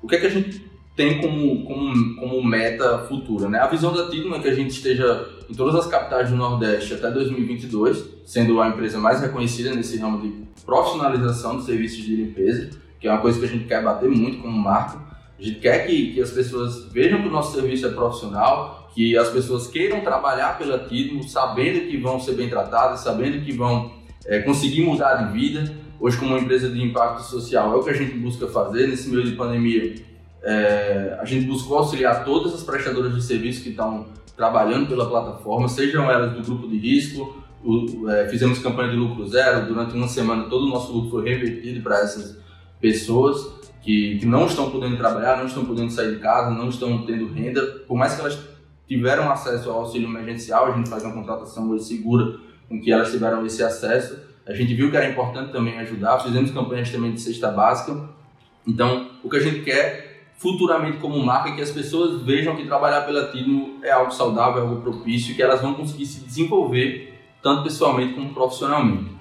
O 0.00 0.06
que 0.06 0.16
é 0.16 0.20
que 0.20 0.26
a 0.26 0.30
gente 0.30 0.71
tem 0.94 1.20
como, 1.20 1.64
como, 1.64 2.16
como 2.16 2.44
meta 2.44 2.98
futura? 3.08 3.48
Né? 3.48 3.58
A 3.58 3.66
visão 3.66 3.92
da 3.92 4.10
Tigno 4.10 4.34
é 4.34 4.40
que 4.40 4.48
a 4.48 4.54
gente 4.54 4.70
esteja 4.70 5.26
em 5.48 5.54
todas 5.54 5.74
as 5.74 5.86
capitais 5.86 6.30
do 6.30 6.36
Nordeste 6.36 6.94
até 6.94 7.10
2022, 7.10 8.04
sendo 8.26 8.60
a 8.60 8.68
empresa 8.68 8.98
mais 8.98 9.20
reconhecida 9.20 9.74
nesse 9.74 9.98
ramo 9.98 10.20
de 10.20 10.32
profissionalização 10.64 11.58
de 11.58 11.64
serviços 11.64 12.04
de 12.04 12.16
limpeza, 12.16 12.70
que 13.00 13.08
é 13.08 13.10
uma 13.10 13.20
coisa 13.20 13.38
que 13.38 13.44
a 13.46 13.48
gente 13.48 13.64
quer 13.64 13.82
bater 13.82 14.08
muito 14.08 14.38
como 14.38 14.56
marca. 14.56 14.98
A 15.38 15.42
gente 15.42 15.60
quer 15.60 15.86
que, 15.86 16.12
que 16.12 16.20
as 16.20 16.30
pessoas 16.30 16.84
vejam 16.92 17.22
que 17.22 17.28
o 17.28 17.30
nosso 17.30 17.54
serviço 17.54 17.86
é 17.86 17.90
profissional, 17.90 18.90
que 18.94 19.16
as 19.16 19.30
pessoas 19.30 19.66
queiram 19.66 20.00
trabalhar 20.02 20.58
pela 20.58 20.78
Tidmo, 20.78 21.24
sabendo 21.24 21.88
que 21.88 21.96
vão 21.96 22.20
ser 22.20 22.34
bem 22.34 22.48
tratadas, 22.48 23.00
sabendo 23.00 23.44
que 23.44 23.52
vão 23.52 23.92
é, 24.26 24.40
conseguir 24.40 24.82
mudar 24.82 25.14
de 25.14 25.32
vida. 25.32 25.74
Hoje, 25.98 26.18
como 26.18 26.32
uma 26.32 26.40
empresa 26.40 26.68
de 26.68 26.82
impacto 26.82 27.22
social, 27.22 27.72
é 27.72 27.76
o 27.76 27.82
que 27.82 27.90
a 27.90 27.94
gente 27.94 28.14
busca 28.18 28.46
fazer 28.46 28.88
nesse 28.88 29.08
meio 29.08 29.24
de 29.24 29.32
pandemia. 29.32 29.94
É, 30.42 31.16
a 31.20 31.24
gente 31.24 31.46
buscou 31.46 31.78
auxiliar 31.78 32.24
todas 32.24 32.54
as 32.54 32.62
prestadoras 32.62 33.14
de 33.14 33.22
serviço 33.22 33.62
que 33.62 33.70
estão 33.70 34.06
trabalhando 34.36 34.88
pela 34.88 35.08
plataforma, 35.08 35.68
sejam 35.68 36.10
elas 36.10 36.32
do 36.32 36.42
grupo 36.42 36.66
de 36.66 36.78
risco, 36.78 37.42
o, 37.64 38.08
é, 38.10 38.28
fizemos 38.28 38.58
campanha 38.58 38.90
de 38.90 38.96
lucro 38.96 39.26
zero, 39.26 39.66
durante 39.66 39.94
uma 39.94 40.08
semana 40.08 40.44
todo 40.44 40.66
o 40.66 40.68
nosso 40.68 40.92
lucro 40.92 41.10
foi 41.10 41.28
revertido 41.28 41.80
para 41.80 42.00
essas 42.00 42.36
pessoas 42.80 43.62
que, 43.82 44.18
que 44.18 44.26
não 44.26 44.46
estão 44.46 44.70
podendo 44.70 44.96
trabalhar, 44.96 45.36
não 45.36 45.46
estão 45.46 45.64
podendo 45.64 45.90
sair 45.90 46.14
de 46.14 46.20
casa, 46.20 46.50
não 46.50 46.68
estão 46.68 47.04
tendo 47.04 47.32
renda, 47.32 47.62
por 47.86 47.96
mais 47.96 48.14
que 48.14 48.20
elas 48.20 48.38
tiveram 48.86 49.30
acesso 49.30 49.70
ao 49.70 49.80
auxílio 49.80 50.08
emergencial, 50.08 50.66
a 50.66 50.76
gente 50.76 50.88
faz 50.88 51.04
uma 51.04 51.14
contratação 51.14 51.78
segura 51.78 52.38
com 52.68 52.80
que 52.80 52.92
elas 52.92 53.10
tiveram 53.10 53.44
esse 53.46 53.62
acesso. 53.62 54.18
A 54.46 54.52
gente 54.52 54.74
viu 54.74 54.90
que 54.90 54.96
era 54.96 55.08
importante 55.08 55.52
também 55.52 55.78
ajudar, 55.78 56.18
fizemos 56.20 56.50
campanhas 56.50 56.90
também 56.90 57.12
de 57.12 57.20
cesta 57.20 57.50
básica. 57.50 58.08
Então, 58.66 59.10
o 59.22 59.30
que 59.30 59.36
a 59.36 59.40
gente 59.40 59.60
quer 59.60 60.11
futuramente 60.42 60.98
como 60.98 61.24
marca 61.24 61.54
que 61.54 61.62
as 61.62 61.70
pessoas 61.70 62.20
vejam 62.22 62.56
que 62.56 62.66
trabalhar 62.66 63.02
pela 63.02 63.30
Tidmo 63.30 63.78
é 63.80 63.92
algo 63.92 64.10
saudável, 64.10 64.58
é 64.58 64.66
algo 64.66 64.82
propício, 64.82 65.36
que 65.36 65.42
elas 65.42 65.62
vão 65.62 65.72
conseguir 65.72 66.04
se 66.04 66.24
desenvolver 66.24 67.14
tanto 67.40 67.62
pessoalmente 67.62 68.14
como 68.14 68.34
profissionalmente. 68.34 69.12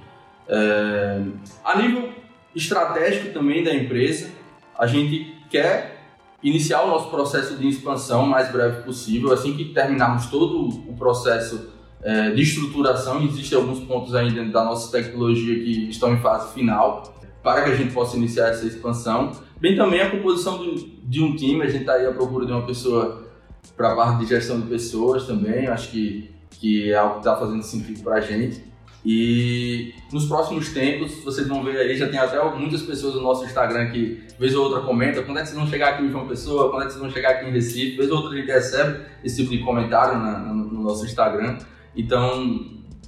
É... 0.50 1.22
A 1.64 1.78
nível 1.78 2.10
estratégico 2.56 3.32
também 3.32 3.64
da 3.64 3.74
empresa, 3.74 4.32
a 4.78 4.88
gente 4.88 5.36
quer 5.50 6.02
iniciar 6.42 6.82
o 6.82 6.88
nosso 6.88 7.12
processo 7.12 7.56
de 7.56 7.68
expansão 7.68 8.24
o 8.24 8.28
mais 8.28 8.52
breve 8.52 8.82
possível. 8.82 9.32
Assim 9.32 9.56
que 9.56 9.66
terminarmos 9.66 10.26
todo 10.26 10.70
o 10.90 10.96
processo 10.98 11.70
é, 12.02 12.32
de 12.32 12.42
estruturação, 12.42 13.24
existem 13.24 13.58
alguns 13.58 13.80
pontos 13.82 14.16
ainda 14.16 14.44
da 14.46 14.64
nossa 14.64 14.92
tecnologia 14.92 15.54
que 15.54 15.88
estão 15.90 16.14
em 16.14 16.20
fase 16.20 16.52
final 16.52 17.14
para 17.44 17.64
que 17.64 17.70
a 17.72 17.76
gente 17.76 17.94
possa 17.94 18.18
iniciar 18.18 18.50
essa 18.50 18.66
expansão. 18.66 19.32
Bem 19.60 19.76
também 19.76 20.02
a 20.02 20.10
composição 20.10 20.58
de, 20.58 21.01
de 21.12 21.22
um 21.22 21.36
time, 21.36 21.62
a 21.62 21.68
gente 21.68 21.82
está 21.82 21.96
aí 21.96 22.06
à 22.06 22.12
procura 22.14 22.46
de 22.46 22.54
uma 22.54 22.66
pessoa 22.66 23.28
para 23.76 23.92
a 23.92 23.96
parte 23.98 24.20
de 24.22 24.28
gestão 24.28 24.62
de 24.62 24.68
pessoas 24.68 25.28
também, 25.28 25.68
acho 25.68 25.92
que, 25.92 26.32
que 26.52 26.90
é 26.90 26.96
algo 26.96 27.16
que 27.16 27.20
está 27.20 27.36
fazendo 27.36 27.62
sentido 27.64 28.02
para 28.02 28.16
a 28.16 28.22
gente. 28.22 28.64
E 29.04 29.94
nos 30.14 30.26
próximos 30.26 30.70
tempos, 30.70 31.22
vocês 31.22 31.46
vão 31.50 31.66
ver 31.66 31.76
aí, 31.76 31.98
já 31.98 32.08
tem 32.08 32.18
até 32.18 32.42
muitas 32.56 32.82
pessoas 32.84 33.16
no 33.16 33.24
nosso 33.24 33.44
Instagram 33.44 33.92
que, 33.92 34.24
vez 34.40 34.56
ou 34.56 34.64
outra, 34.64 34.82
comenta 34.82 35.22
quando 35.22 35.40
é 35.40 35.42
que 35.42 35.50
vocês 35.50 35.60
vão 35.60 35.68
chegar 35.68 35.90
aqui 35.90 36.04
em 36.04 36.12
João 36.12 36.26
Pessoa, 36.26 36.70
quando 36.70 36.84
é 36.84 36.86
que 36.86 36.94
vocês 36.94 37.02
vão 37.02 37.12
chegar 37.12 37.32
aqui 37.32 37.46
em 37.46 37.52
Recife, 37.52 37.98
vez 37.98 38.10
ou 38.10 38.18
outra 38.18 38.32
a 38.32 38.38
gente 38.38 38.50
recebe 38.50 39.06
esse 39.22 39.36
tipo 39.44 39.50
de 39.50 39.60
comentário 39.66 40.18
na, 40.18 40.40
no, 40.40 40.54
no, 40.54 40.82
nosso 40.82 41.04
Instagram. 41.04 41.58
Então, 41.94 42.42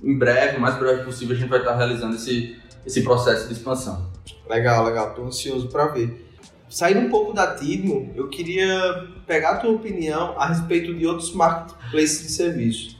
em 0.03 0.17
breve, 0.17 0.57
o 0.57 0.59
mais 0.59 0.75
breve 0.75 1.05
possível, 1.05 1.37
a 1.37 1.39
gente 1.39 1.49
vai 1.49 1.59
estar 1.59 1.77
realizando 1.77 2.15
esse, 2.15 2.57
esse 2.85 3.01
processo 3.01 3.47
de 3.47 3.53
expansão. 3.53 4.11
Legal, 4.49 4.83
legal, 4.83 5.11
estou 5.11 5.25
ansioso 5.25 5.69
para 5.69 5.87
ver. 5.87 6.32
Saindo 6.73 7.01
um 7.01 7.09
pouco 7.09 7.33
da 7.33 7.53
Tidmo, 7.53 8.11
eu 8.15 8.29
queria 8.29 9.07
pegar 9.27 9.51
a 9.51 9.57
tua 9.57 9.69
opinião 9.69 10.33
a 10.39 10.47
respeito 10.47 10.91
de 10.91 11.05
outros 11.05 11.31
marketplaces 11.31 12.23
de 12.23 12.31
serviços. 12.31 12.97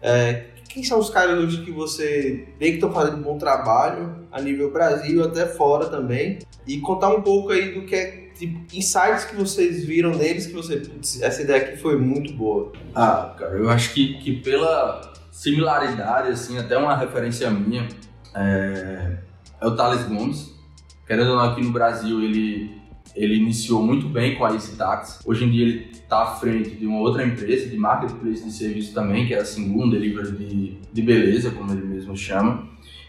É, 0.00 0.44
quem 0.68 0.84
são 0.84 1.00
os 1.00 1.10
caras 1.10 1.36
hoje 1.36 1.64
que 1.64 1.72
você 1.72 2.46
vê 2.60 2.68
que 2.68 2.74
estão 2.74 2.92
fazendo 2.92 3.16
um 3.16 3.22
bom 3.22 3.36
trabalho 3.36 4.24
a 4.30 4.40
nível 4.40 4.70
Brasil, 4.70 5.24
até 5.24 5.46
fora 5.46 5.86
também, 5.86 6.38
e 6.64 6.78
contar 6.78 7.08
um 7.08 7.20
pouco 7.20 7.50
aí 7.50 7.74
do 7.74 7.84
que 7.86 7.96
é 7.96 8.30
tipo, 8.38 8.56
insights 8.72 9.24
que 9.24 9.34
vocês 9.34 9.84
viram 9.84 10.12
neles 10.12 10.46
que 10.46 10.52
você, 10.52 10.76
putz, 10.76 11.20
essa 11.20 11.42
ideia 11.42 11.60
aqui 11.60 11.76
foi 11.76 11.98
muito 11.98 12.32
boa. 12.34 12.70
Ah, 12.94 13.34
cara, 13.36 13.54
eu 13.54 13.68
acho 13.68 13.94
que, 13.94 14.14
que 14.18 14.36
pela 14.42 15.12
similaridade, 15.32 16.28
assim, 16.28 16.56
até 16.56 16.78
uma 16.78 16.96
referência 16.96 17.50
minha, 17.50 17.88
é, 18.32 19.18
é 19.60 19.66
o 19.66 19.74
Thales 19.74 20.04
Gomes. 20.04 20.56
Querendo 21.04 21.30
ou 21.30 21.36
não, 21.36 21.44
aqui 21.46 21.62
no 21.62 21.72
Brasil, 21.72 22.22
ele, 22.22 22.78
ele 23.14 23.36
iniciou 23.36 23.82
muito 23.82 24.08
bem 24.08 24.36
com 24.36 24.44
a 24.44 24.52
Easy. 24.52 24.76
Hoje 25.24 25.44
em 25.44 25.50
dia, 25.50 25.66
ele 25.66 25.90
está 25.92 26.22
à 26.22 26.26
frente 26.36 26.70
de 26.70 26.86
uma 26.86 27.00
outra 27.00 27.24
empresa 27.24 27.68
de 27.68 27.76
marketplace 27.76 28.44
de 28.44 28.52
serviço 28.52 28.94
também, 28.94 29.26
que 29.26 29.34
é 29.34 29.38
a 29.38 29.44
Singun 29.44 29.90
Delivery 29.90 30.32
de, 30.32 30.76
de 30.92 31.02
Beleza, 31.02 31.50
como 31.50 31.72
ele 31.72 31.86
mesmo 31.86 32.16
chama. 32.16 32.68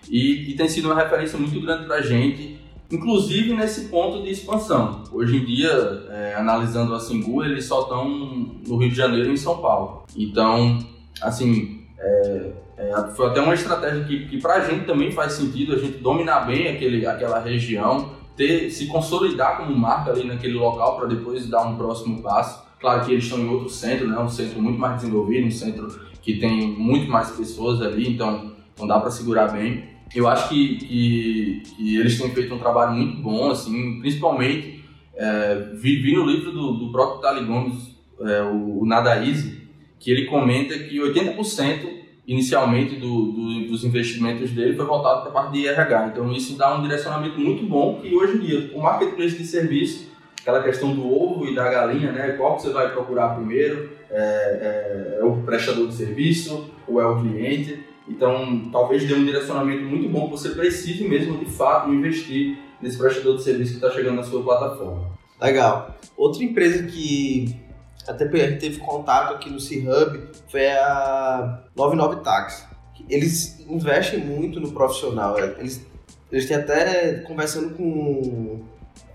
E, 0.09 0.51
e 0.51 0.55
tem 0.55 0.67
sido 0.67 0.85
uma 0.85 0.95
referência 0.95 1.37
muito 1.37 1.59
grande 1.61 1.85
para 1.85 1.97
a 1.97 2.01
gente, 2.01 2.59
inclusive 2.91 3.53
nesse 3.53 3.85
ponto 3.89 4.23
de 4.23 4.31
expansão. 4.31 5.03
Hoje 5.11 5.37
em 5.37 5.45
dia, 5.45 5.69
é, 6.09 6.35
analisando 6.35 6.93
a 6.93 6.99
Singu, 6.99 7.43
eles 7.43 7.65
só 7.65 7.83
estão 7.83 8.09
no 8.67 8.77
Rio 8.77 8.89
de 8.89 8.95
Janeiro 8.95 9.29
e 9.29 9.33
em 9.33 9.37
São 9.37 9.59
Paulo. 9.59 10.05
Então, 10.15 10.79
assim, 11.21 11.81
é, 11.99 12.51
é, 12.77 12.93
foi 13.15 13.27
até 13.27 13.41
uma 13.41 13.53
estratégia 13.53 14.03
que, 14.05 14.25
que 14.27 14.39
para 14.39 14.55
a 14.55 14.59
gente 14.61 14.85
também 14.85 15.11
faz 15.11 15.33
sentido, 15.33 15.73
a 15.73 15.77
gente 15.77 15.97
dominar 15.97 16.41
bem 16.41 16.67
aquele, 16.67 17.05
aquela 17.05 17.39
região, 17.39 18.11
ter, 18.39 18.69
se 18.69 18.87
consolidar 18.87 19.57
como 19.57 19.77
marca 19.77 20.11
ali 20.11 20.23
naquele 20.23 20.53
local 20.53 20.95
para 20.95 21.09
depois 21.09 21.45
dar 21.47 21.63
um 21.63 21.75
próximo 21.75 22.21
passo. 22.21 22.63
Claro 22.79 23.05
que 23.05 23.11
eles 23.11 23.25
estão 23.25 23.37
em 23.37 23.49
outro 23.49 23.67
centro, 23.67 24.07
né? 24.07 24.17
um 24.17 24.29
centro 24.29 24.61
muito 24.61 24.79
mais 24.79 25.01
desenvolvido, 25.01 25.45
um 25.45 25.51
centro 25.51 25.99
que 26.21 26.37
tem 26.37 26.69
muito 26.71 27.11
mais 27.11 27.29
pessoas 27.31 27.81
ali, 27.81 28.09
então 28.13 28.53
não 28.79 28.87
dá 28.87 28.97
para 28.97 29.11
segurar 29.11 29.49
bem. 29.49 29.83
Eu 30.15 30.25
acho 30.25 30.47
que, 30.47 30.77
que, 30.77 31.63
que, 31.75 31.97
eles 31.97 32.17
têm 32.17 32.31
feito 32.31 32.55
um 32.55 32.59
trabalho 32.59 32.93
muito 32.93 33.21
bom, 33.21 33.51
assim, 33.51 33.99
principalmente 33.99 34.85
é, 35.15 35.71
vi, 35.73 36.01
vi, 36.01 36.15
no 36.15 36.25
livro 36.25 36.53
do, 36.53 36.71
do 36.77 36.91
próprio 36.93 37.19
Tali 37.19 37.45
Gomes, 37.45 37.93
é, 38.21 38.41
o, 38.43 38.83
o 38.83 38.87
que 39.99 40.11
ele 40.11 40.27
comenta 40.27 40.79
que 40.79 40.97
80% 40.97 41.98
inicialmente 42.29 42.95
do, 42.95 43.31
do, 43.31 43.67
dos 43.67 43.83
investimentos 43.83 44.51
dele 44.51 44.75
foi 44.75 44.85
voltado 44.85 45.21
para 45.21 45.31
a 45.31 45.33
parte 45.33 45.53
de 45.53 45.67
RH. 45.67 46.09
Então 46.09 46.31
isso 46.31 46.55
dá 46.55 46.77
um 46.77 46.83
direcionamento 46.83 47.39
muito 47.39 47.65
bom 47.65 47.99
que 47.99 48.15
hoje 48.15 48.37
em 48.37 48.39
dia 48.39 48.71
o 48.75 48.79
marketplace 48.79 49.35
de 49.35 49.47
serviço, 49.47 50.11
aquela 50.39 50.61
questão 50.61 50.93
do 50.93 51.11
ovo 51.11 51.47
e 51.47 51.55
da 51.55 51.67
galinha, 51.67 52.11
né? 52.11 52.33
Qual 52.33 52.55
que 52.55 52.61
você 52.61 52.69
vai 52.69 52.91
procurar 52.91 53.29
primeiro? 53.29 53.89
É, 54.11 55.17
é, 55.17 55.19
é 55.21 55.23
o 55.23 55.37
prestador 55.37 55.87
de 55.87 55.95
serviço 55.95 56.69
ou 56.87 57.01
é 57.01 57.07
o 57.07 57.19
cliente? 57.19 57.83
Então 58.07 58.69
talvez 58.71 59.07
dê 59.07 59.15
um 59.15 59.25
direcionamento 59.25 59.85
muito 59.85 60.07
bom 60.07 60.25
que 60.25 60.31
você 60.31 60.49
precise 60.49 61.07
mesmo 61.07 61.39
de 61.39 61.45
fato 61.45 61.91
investir 61.91 62.59
nesse 62.79 62.99
prestador 62.99 63.37
de 63.37 63.43
serviço 63.43 63.71
que 63.71 63.77
está 63.83 63.89
chegando 63.89 64.17
na 64.17 64.23
sua 64.23 64.43
plataforma. 64.43 65.17
Legal. 65.41 65.97
Outra 66.15 66.43
empresa 66.43 66.83
que 66.83 67.57
até 68.07 68.25
teve 68.25 68.79
contato 68.79 69.33
aqui 69.33 69.49
no 69.49 69.59
C-Hub, 69.59 70.29
foi 70.49 70.67
a 70.71 71.63
99 71.79 72.17
Taxi. 72.17 72.63
Eles 73.09 73.59
investem 73.67 74.19
muito 74.19 74.59
no 74.59 74.71
profissional, 74.71 75.39
é, 75.39 75.55
eles, 75.59 75.85
eles 76.31 76.45
têm 76.45 76.57
até, 76.57 77.15
conversando 77.21 77.73
com, 77.75 78.61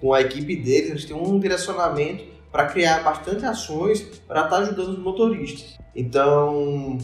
com 0.01 0.13
a 0.13 0.21
equipe 0.21 0.57
deles, 0.57 0.91
eles 0.91 1.05
têm 1.05 1.15
um 1.15 1.39
direcionamento 1.39 2.25
para 2.51 2.67
criar 2.67 3.03
bastante 3.03 3.45
ações 3.45 4.01
para 4.27 4.45
estar 4.45 4.57
tá 4.57 4.63
ajudando 4.63 4.89
os 4.89 4.99
motoristas. 4.99 5.79
Então, 5.95 6.99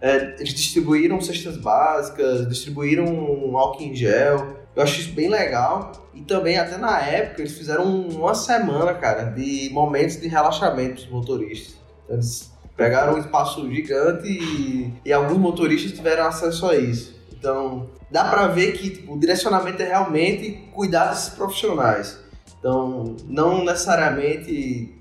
é, 0.00 0.36
eles 0.38 0.54
distribuíram 0.54 1.20
cestas 1.20 1.56
básicas, 1.58 2.48
distribuíram 2.48 3.04
um 3.04 3.56
álcool 3.56 3.82
em 3.82 3.94
gel, 3.94 4.56
eu 4.74 4.82
acho 4.82 5.00
isso 5.00 5.12
bem 5.12 5.28
legal. 5.28 5.92
E 6.14 6.22
também, 6.22 6.58
até 6.58 6.76
na 6.76 7.00
época, 7.00 7.42
eles 7.42 7.56
fizeram 7.56 7.84
uma 7.84 8.34
semana, 8.34 8.94
cara, 8.94 9.24
de 9.24 9.70
momentos 9.72 10.20
de 10.20 10.28
relaxamento 10.28 11.02
dos 11.02 11.10
motoristas. 11.10 11.76
Então, 12.04 12.16
eles 12.16 12.51
pegaram 12.76 13.14
um 13.14 13.18
espaço 13.18 13.68
gigante 13.72 14.28
e, 14.28 14.92
e 15.04 15.12
alguns 15.12 15.38
motoristas 15.38 15.92
tiveram 15.92 16.26
acesso 16.26 16.66
a 16.66 16.76
isso. 16.76 17.20
Então, 17.32 17.90
dá 18.10 18.24
pra 18.24 18.46
ver 18.48 18.72
que 18.72 18.90
tipo, 18.90 19.14
o 19.14 19.18
direcionamento 19.18 19.82
é 19.82 19.88
realmente 19.88 20.68
cuidar 20.72 21.06
desses 21.06 21.30
profissionais. 21.30 22.18
Então, 22.58 23.16
não 23.26 23.64
necessariamente. 23.64 24.94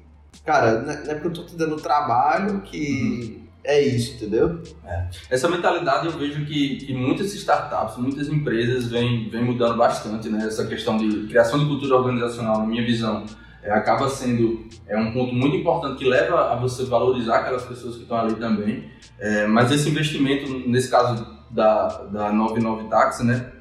Cara, 0.45 0.81
não 0.81 0.91
é 0.91 1.13
porque 1.13 1.27
eu 1.27 1.33
tô 1.33 1.45
te 1.45 1.55
dando 1.55 1.75
trabalho 1.77 2.61
que. 2.61 3.35
Uhum 3.35 3.41
é 3.63 3.79
isso, 3.79 4.15
entendeu? 4.15 4.61
É. 4.85 5.07
Essa 5.29 5.47
mentalidade 5.47 6.07
eu 6.07 6.11
vejo 6.13 6.45
que, 6.45 6.77
que 6.77 6.93
muitas 6.93 7.33
startups, 7.33 7.97
muitas 7.97 8.27
empresas 8.27 8.87
vêm 8.87 9.29
vem 9.29 9.43
mudando 9.43 9.77
bastante, 9.77 10.29
né? 10.29 10.45
Essa 10.47 10.65
questão 10.65 10.97
de 10.97 11.27
criação 11.27 11.59
de 11.59 11.65
cultura 11.65 11.95
organizacional, 11.97 12.59
na 12.59 12.65
minha 12.65 12.83
visão, 12.83 13.25
é, 13.63 13.71
acaba 13.71 14.09
sendo 14.09 14.65
é 14.87 14.97
um 14.97 15.13
ponto 15.13 15.33
muito 15.33 15.55
importante 15.55 15.97
que 15.97 16.09
leva 16.09 16.51
a 16.51 16.55
você 16.55 16.83
valorizar 16.85 17.37
aquelas 17.37 17.63
pessoas 17.63 17.95
que 17.95 18.01
estão 18.01 18.17
ali 18.17 18.35
também. 18.35 18.89
É, 19.19 19.45
mas 19.45 19.71
esse 19.71 19.89
investimento, 19.89 20.67
nesse 20.67 20.89
caso 20.89 21.25
da, 21.49 21.87
da 22.05 22.31
99 22.31 22.89
Taxi, 22.89 23.25
né? 23.25 23.51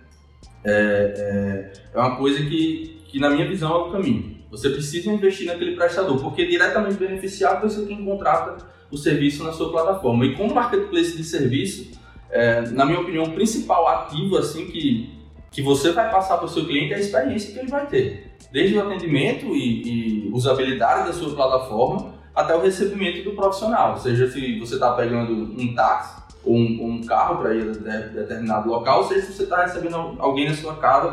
É, 0.64 0.72
é, 1.16 1.72
é 1.94 1.98
uma 1.98 2.16
coisa 2.16 2.38
que, 2.44 3.02
que, 3.08 3.18
na 3.18 3.30
minha 3.30 3.46
visão, 3.46 3.72
é 3.72 3.78
o 3.78 3.92
caminho. 3.92 4.38
Você 4.50 4.70
precisa 4.70 5.10
investir 5.10 5.46
naquele 5.46 5.76
prestador, 5.76 6.20
porque 6.20 6.46
diretamente 6.46 6.96
beneficiado 6.96 7.60
vai 7.60 7.70
ser 7.70 7.86
quem 7.86 8.04
contrata 8.04 8.56
o 8.90 8.96
serviço 8.96 9.44
na 9.44 9.52
sua 9.52 9.70
plataforma. 9.70 10.26
E 10.26 10.34
como 10.34 10.54
marketplace 10.54 11.16
de 11.16 11.22
serviço, 11.22 11.92
é, 12.30 12.62
na 12.70 12.84
minha 12.84 13.00
opinião, 13.00 13.24
o 13.24 13.32
principal 13.32 13.86
ativo 13.86 14.36
assim 14.36 14.66
que, 14.66 15.14
que 15.50 15.62
você 15.62 15.92
vai 15.92 16.10
passar 16.10 16.36
para 16.38 16.46
o 16.46 16.48
seu 16.48 16.64
cliente 16.64 16.92
é 16.92 16.96
a 16.96 17.00
experiência 17.00 17.52
que 17.52 17.58
ele 17.58 17.68
vai 17.68 17.86
ter. 17.86 18.29
Desde 18.52 18.76
o 18.76 18.82
atendimento 18.82 19.46
e, 19.54 20.26
e 20.26 20.30
usabilidade 20.32 21.06
da 21.06 21.12
sua 21.12 21.34
plataforma 21.34 22.14
até 22.34 22.54
o 22.54 22.60
recebimento 22.60 23.22
do 23.24 23.36
profissional. 23.36 23.98
Seja 23.98 24.30
se 24.30 24.58
você 24.58 24.74
está 24.74 24.92
pegando 24.92 25.32
um 25.32 25.74
táxi 25.74 26.20
ou 26.44 26.56
um, 26.56 26.84
um 26.84 27.04
carro 27.04 27.38
para 27.38 27.54
ir 27.54 27.70
a 27.70 27.98
determinado 27.98 28.68
local, 28.68 29.04
seja 29.04 29.26
se 29.26 29.32
você 29.34 29.42
está 29.44 29.62
recebendo 29.62 30.16
alguém 30.18 30.48
na 30.48 30.54
sua 30.54 30.76
casa 30.76 31.10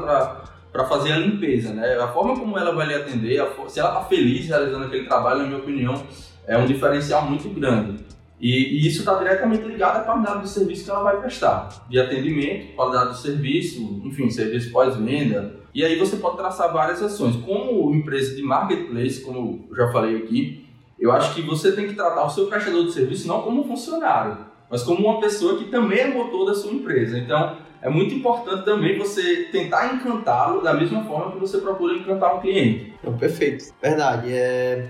para 0.72 0.86
fazer 0.86 1.14
a 1.14 1.18
limpeza. 1.18 1.74
Né? 1.74 1.96
A 1.96 2.08
forma 2.10 2.38
como 2.38 2.58
ela 2.58 2.74
vai 2.74 2.88
lhe 2.88 2.96
atender, 2.96 3.46
se 3.68 3.80
ela 3.80 3.90
está 3.90 4.06
feliz 4.06 4.48
realizando 4.48 4.86
aquele 4.86 5.06
trabalho, 5.06 5.42
na 5.42 5.48
minha 5.48 5.60
opinião, 5.60 6.04
é 6.46 6.58
um 6.58 6.66
diferencial 6.66 7.24
muito 7.24 7.50
grande. 7.50 8.06
E, 8.40 8.52
e 8.52 8.88
isso 8.88 9.00
está 9.00 9.16
diretamente 9.16 9.64
ligado 9.64 9.98
à 9.98 10.00
qualidade 10.02 10.42
do 10.42 10.48
serviço 10.48 10.86
que 10.86 10.92
ela 10.92 11.02
vai 11.02 11.20
prestar, 11.20 11.70
de 11.90 12.00
atendimento, 12.00 12.76
qualidade 12.76 13.10
do 13.10 13.16
serviço, 13.16 14.02
enfim, 14.06 14.30
serviço 14.30 14.72
pós-venda. 14.72 15.56
E 15.78 15.86
aí 15.86 15.96
você 15.96 16.16
pode 16.16 16.38
traçar 16.38 16.74
várias 16.74 17.04
ações. 17.04 17.36
Como 17.36 17.94
empresa 17.94 18.36
de 18.36 18.42
marketplace, 18.42 19.22
como 19.22 19.68
eu 19.70 19.76
já 19.76 19.92
falei 19.92 20.18
aqui, 20.18 20.68
eu 21.00 21.12
acho 21.12 21.36
que 21.36 21.42
você 21.44 21.72
tem 21.72 21.88
que 21.88 21.94
tratar 21.94 22.26
o 22.26 22.30
seu 22.32 22.48
prestador 22.48 22.86
de 22.86 22.94
serviço 22.94 23.28
não 23.28 23.44
como 23.44 23.62
um 23.62 23.64
funcionário, 23.64 24.40
mas 24.72 24.82
como 24.82 25.08
uma 25.08 25.20
pessoa 25.20 25.60
que 25.60 25.66
também 25.66 26.00
é 26.00 26.08
motor 26.08 26.48
da 26.48 26.56
sua 26.56 26.72
empresa. 26.72 27.20
Então, 27.20 27.58
é 27.80 27.92
muito 27.92 28.12
importante 28.16 28.66
também 28.66 28.98
você 28.98 29.50
tentar 29.52 29.94
encantá-lo 29.94 30.64
da 30.64 30.74
mesma 30.74 31.04
forma 31.04 31.34
que 31.34 31.38
você 31.38 31.60
procura 31.60 31.94
encantar 31.94 32.36
um 32.36 32.42
cliente. 32.42 32.96
Então, 33.00 33.16
perfeito. 33.16 33.66
Verdade. 33.80 34.34
É... 34.34 34.90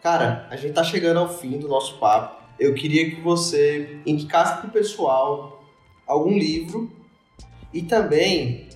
Cara, 0.00 0.46
a 0.48 0.54
gente 0.54 0.72
tá 0.72 0.84
chegando 0.84 1.18
ao 1.18 1.28
fim 1.28 1.58
do 1.58 1.66
nosso 1.66 1.98
papo. 1.98 2.40
Eu 2.60 2.74
queria 2.74 3.10
que 3.10 3.20
você 3.20 3.98
indicasse 4.06 4.60
pro 4.60 4.70
pessoal 4.70 5.64
algum 6.06 6.38
livro 6.38 6.88
e 7.74 7.82
também 7.82 8.70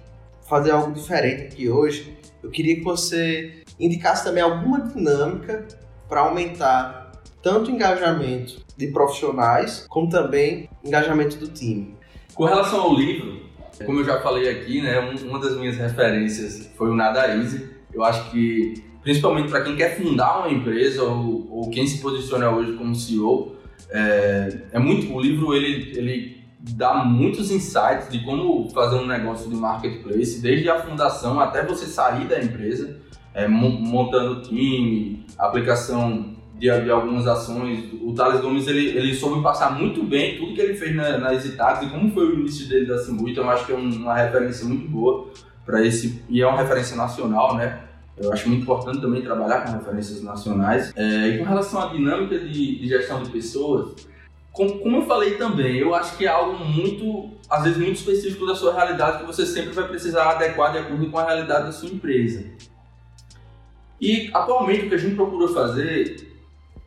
fazer 0.48 0.70
algo 0.70 0.92
diferente 0.92 1.44
aqui 1.44 1.68
hoje. 1.68 2.16
Eu 2.42 2.50
queria 2.50 2.76
que 2.76 2.82
você 2.82 3.62
indicasse 3.78 4.24
também 4.24 4.42
alguma 4.42 4.80
dinâmica 4.80 5.66
para 6.08 6.20
aumentar 6.20 7.12
tanto 7.42 7.70
o 7.70 7.74
engajamento 7.74 8.64
de 8.76 8.88
profissionais 8.88 9.86
como 9.88 10.08
também 10.08 10.68
engajamento 10.84 11.36
do 11.36 11.48
time. 11.48 11.94
Com 12.34 12.44
relação 12.44 12.80
ao 12.80 12.94
livro, 12.94 13.40
como 13.84 14.00
eu 14.00 14.04
já 14.04 14.20
falei 14.20 14.48
aqui, 14.48 14.80
né, 14.80 14.98
uma 15.00 15.38
das 15.38 15.56
minhas 15.56 15.76
referências 15.76 16.70
foi 16.76 16.90
o 16.90 16.94
Nada 16.94 17.26
Easy. 17.36 17.68
Eu 17.92 18.04
acho 18.04 18.30
que 18.30 18.84
principalmente 19.02 19.48
para 19.48 19.62
quem 19.62 19.76
quer 19.76 19.96
fundar 19.96 20.40
uma 20.40 20.50
empresa 20.50 21.04
ou, 21.04 21.46
ou, 21.50 21.70
quem 21.70 21.86
se 21.86 22.02
posiciona 22.02 22.50
hoje 22.50 22.72
como 22.72 22.92
CEO, 22.92 23.54
é, 23.88 24.62
é 24.72 24.78
muito 24.80 25.14
o 25.14 25.20
livro 25.20 25.54
ele, 25.54 25.96
ele 25.96 26.35
dá 26.74 26.94
muitos 27.04 27.50
insights 27.50 28.08
de 28.10 28.24
como 28.24 28.68
fazer 28.70 28.96
um 28.96 29.06
negócio 29.06 29.48
de 29.48 29.56
marketplace, 29.56 30.40
desde 30.40 30.68
a 30.68 30.80
fundação 30.80 31.38
até 31.38 31.64
você 31.64 31.86
sair 31.86 32.26
da 32.26 32.42
empresa, 32.42 32.96
é, 33.34 33.46
montando 33.46 34.42
time, 34.42 35.24
aplicação 35.38 36.34
de, 36.58 36.68
de, 36.80 36.90
algumas 36.90 37.26
ações. 37.26 37.92
O 38.02 38.12
Thales 38.14 38.40
Gomes 38.40 38.66
ele, 38.66 38.88
ele 38.96 39.14
soube 39.14 39.42
passar 39.42 39.78
muito 39.78 40.02
bem 40.02 40.38
tudo 40.38 40.54
que 40.54 40.60
ele 40.60 40.74
fez 40.74 40.94
na, 40.94 41.18
na 41.18 41.34
Exitax 41.34 41.86
e 41.86 41.90
como 41.90 42.10
foi 42.10 42.26
o 42.26 42.40
início 42.40 42.68
dele 42.68 42.86
da 42.86 42.98
Simbu, 42.98 43.28
então 43.28 43.44
eu 43.44 43.50
acho 43.50 43.66
que 43.66 43.72
é 43.72 43.76
uma 43.76 44.14
referência 44.14 44.66
muito 44.66 44.88
boa 44.88 45.28
para 45.64 45.84
esse 45.84 46.22
e 46.28 46.40
é 46.40 46.46
uma 46.46 46.58
referência 46.58 46.96
nacional, 46.96 47.56
né? 47.56 47.82
Eu 48.16 48.32
acho 48.32 48.48
muito 48.48 48.62
importante 48.62 49.00
também 49.00 49.20
trabalhar 49.20 49.60
com 49.60 49.72
referências 49.72 50.22
nacionais. 50.22 50.90
É, 50.96 51.28
e 51.28 51.38
com 51.38 51.44
relação 51.44 51.82
à 51.82 51.92
dinâmica 51.92 52.38
de, 52.38 52.78
de 52.78 52.88
gestão 52.88 53.22
de 53.22 53.28
pessoas, 53.28 53.94
como, 54.56 54.78
como 54.78 54.96
eu 54.96 55.02
falei 55.02 55.34
também, 55.34 55.76
eu 55.76 55.94
acho 55.94 56.16
que 56.16 56.24
é 56.24 56.28
algo 56.28 56.64
muito, 56.64 57.30
às 57.48 57.62
vezes, 57.62 57.76
muito 57.76 57.96
específico 57.96 58.46
da 58.46 58.54
sua 58.54 58.72
realidade 58.72 59.18
que 59.18 59.26
você 59.26 59.44
sempre 59.44 59.72
vai 59.72 59.86
precisar 59.86 60.30
adequar 60.30 60.72
de 60.72 60.78
acordo 60.78 61.10
com 61.10 61.18
a 61.18 61.26
realidade 61.26 61.66
da 61.66 61.72
sua 61.72 61.90
empresa. 61.90 62.42
E 64.00 64.30
atualmente 64.32 64.86
o 64.86 64.88
que 64.88 64.94
a 64.94 64.98
gente 64.98 65.14
procura 65.14 65.52
fazer 65.52 66.26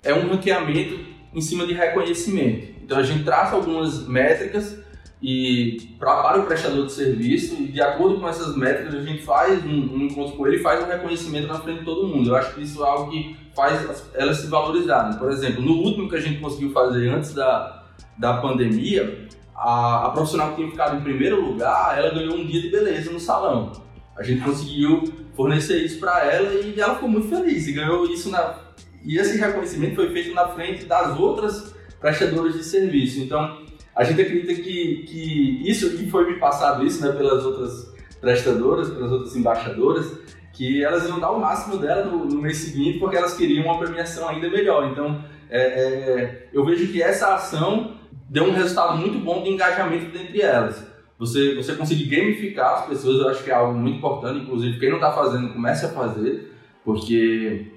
é 0.02 0.12
um 0.12 0.30
ranqueamento 0.30 1.00
em 1.32 1.42
cima 1.42 1.68
de 1.68 1.74
reconhecimento. 1.74 2.74
Então 2.84 2.98
a 2.98 3.04
gente 3.04 3.24
traça 3.24 3.56
algumas 3.56 4.08
métricas 4.08 4.80
e 5.22 5.96
pra, 6.00 6.24
para 6.24 6.40
o 6.40 6.46
prestador 6.46 6.86
de 6.86 6.94
serviço 6.94 7.56
e 7.56 7.68
de 7.68 7.82
acordo 7.82 8.20
com 8.20 8.28
essas 8.28 8.56
métricas 8.56 8.96
a 8.96 9.02
gente 9.02 9.24
faz 9.24 9.64
um, 9.66 9.96
um 9.96 10.02
encontro 10.04 10.38
com 10.38 10.48
ele 10.48 10.58
e 10.58 10.62
faz 10.62 10.82
um 10.82 10.88
reconhecimento 10.88 11.48
na 11.48 11.60
frente 11.60 11.80
de 11.80 11.86
todo 11.86 12.08
mundo. 12.08 12.30
Eu 12.30 12.36
acho 12.36 12.56
que 12.56 12.62
isso 12.62 12.84
é 12.84 12.88
algo 12.88 13.12
que 13.12 13.36
faz 13.54 14.10
elas 14.14 14.38
se 14.38 14.48
valorizarem. 14.48 15.18
Por 15.18 15.30
exemplo, 15.30 15.62
no 15.62 15.74
último 15.74 16.10
que 16.10 16.16
a 16.16 16.22
gente 16.22 16.40
conseguiu 16.40 16.72
fazer 16.72 17.10
antes 17.10 17.34
da, 17.34 17.84
da 18.18 18.38
pandemia, 18.38 19.28
a, 19.54 20.06
a 20.06 20.10
profissional 20.12 20.52
que 20.52 20.56
tinha 20.56 20.72
ficado 20.72 20.98
em 20.98 21.02
primeiro 21.02 21.42
lugar, 21.42 21.98
ela 21.98 22.14
ganhou 22.14 22.36
um 22.36 22.46
dia 22.46 22.62
de 22.62 22.70
beleza 22.70 23.12
no 23.12 23.20
salão. 23.20 23.74
A 24.18 24.24
gente 24.24 24.42
conseguiu 24.42 25.04
fornecer 25.36 25.84
isso 25.84 26.00
para 26.00 26.26
ela 26.26 26.54
e 26.54 26.80
ela 26.80 26.96
ficou 26.96 27.10
muito 27.10 27.28
feliz 27.28 27.68
e 27.68 27.74
ganhou 27.74 28.06
isso 28.06 28.30
na 28.30 28.70
e 29.04 29.18
esse 29.18 29.38
reconhecimento 29.38 29.96
foi 29.96 30.12
feito 30.12 30.34
na 30.34 30.50
frente 30.50 30.86
das 30.86 31.18
outras 31.18 31.74
prestadoras 32.00 32.54
de 32.54 32.64
serviço. 32.64 33.22
Então, 33.22 33.62
a 33.96 34.04
gente 34.04 34.22
acredita 34.22 34.54
que, 34.56 35.04
que 35.08 35.70
isso 35.70 35.98
que 35.98 36.10
foi 36.10 36.32
me 36.32 36.40
passado 36.40 36.86
isso, 36.86 37.06
né, 37.06 37.12
pelas 37.12 37.44
outras 37.46 37.94
prestadoras, 38.22 38.90
pelas 38.90 39.12
outras 39.12 39.36
embaixadoras, 39.36 40.18
que 40.54 40.84
elas 40.84 41.08
iam 41.08 41.20
dar 41.20 41.32
o 41.32 41.40
máximo 41.40 41.78
dela 41.78 42.06
no, 42.06 42.26
no 42.26 42.42
mês 42.42 42.58
seguinte 42.58 43.00
porque 43.00 43.16
elas 43.16 43.36
queriam 43.36 43.66
uma 43.66 43.80
premiação 43.80 44.28
ainda 44.28 44.50
melhor. 44.50 44.92
Então, 44.92 45.24
é, 45.50 45.62
é, 45.62 46.48
eu 46.54 46.66
vejo 46.66 46.92
que 46.92 47.02
essa 47.02 47.34
ação 47.34 47.96
deu 48.30 48.46
um 48.46 48.52
resultado 48.52 48.98
muito 48.98 49.18
bom 49.20 49.42
de 49.42 49.50
engajamento 49.50 50.16
entre 50.18 50.42
elas. 50.42 50.86
Você, 51.18 51.56
você 51.56 51.76
conseguir 51.76 52.06
gamificar 52.06 52.76
as 52.76 52.86
pessoas, 52.88 53.20
eu 53.20 53.30
acho 53.30 53.44
que 53.44 53.52
é 53.52 53.54
algo 53.54 53.78
muito 53.78 53.98
importante. 53.98 54.40
Inclusive, 54.40 54.80
quem 54.80 54.90
não 54.90 54.98
está 54.98 55.12
fazendo, 55.12 55.52
comece 55.52 55.86
a 55.86 55.90
fazer, 55.90 56.54
porque 56.86 57.74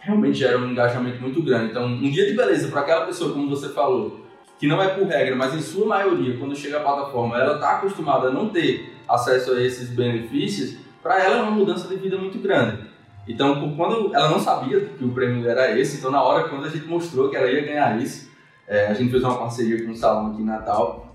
realmente 0.00 0.38
gera 0.38 0.58
um 0.58 0.70
engajamento 0.70 1.20
muito 1.20 1.42
grande. 1.42 1.70
Então, 1.70 1.86
um 1.86 2.10
dia 2.10 2.26
de 2.26 2.34
beleza 2.34 2.68
para 2.68 2.80
aquela 2.80 3.04
pessoa, 3.04 3.32
como 3.32 3.50
você 3.50 3.68
falou, 3.68 4.25
que 4.58 4.66
não 4.66 4.82
é 4.82 4.88
por 4.88 5.06
regra, 5.06 5.36
mas 5.36 5.54
em 5.54 5.60
sua 5.60 5.86
maioria, 5.86 6.38
quando 6.38 6.56
chega 6.56 6.78
à 6.78 6.80
plataforma, 6.80 7.38
ela 7.38 7.54
está 7.54 7.76
acostumada 7.76 8.28
a 8.28 8.30
não 8.30 8.48
ter 8.48 8.94
acesso 9.08 9.52
a 9.52 9.62
esses 9.62 9.90
benefícios, 9.90 10.78
para 11.02 11.22
ela 11.22 11.36
é 11.36 11.42
uma 11.42 11.50
mudança 11.50 11.88
de 11.88 11.96
vida 11.96 12.16
muito 12.16 12.38
grande. 12.38 12.84
Então, 13.28 13.74
quando 13.76 14.14
ela 14.14 14.30
não 14.30 14.40
sabia 14.40 14.80
que 14.80 15.04
o 15.04 15.10
prêmio 15.10 15.48
era 15.48 15.78
esse, 15.78 15.98
então 15.98 16.10
na 16.10 16.22
hora 16.22 16.48
quando 16.48 16.64
a 16.64 16.68
gente 16.68 16.86
mostrou 16.86 17.28
que 17.28 17.36
ela 17.36 17.50
ia 17.50 17.64
ganhar 17.64 18.00
isso, 18.00 18.30
é, 18.66 18.86
a 18.86 18.94
gente 18.94 19.10
fez 19.10 19.22
uma 19.22 19.38
parceria 19.38 19.84
com 19.84 19.92
um 19.92 19.96
salão 19.96 20.32
aqui 20.32 20.42
em 20.42 20.44
Natal, 20.44 21.06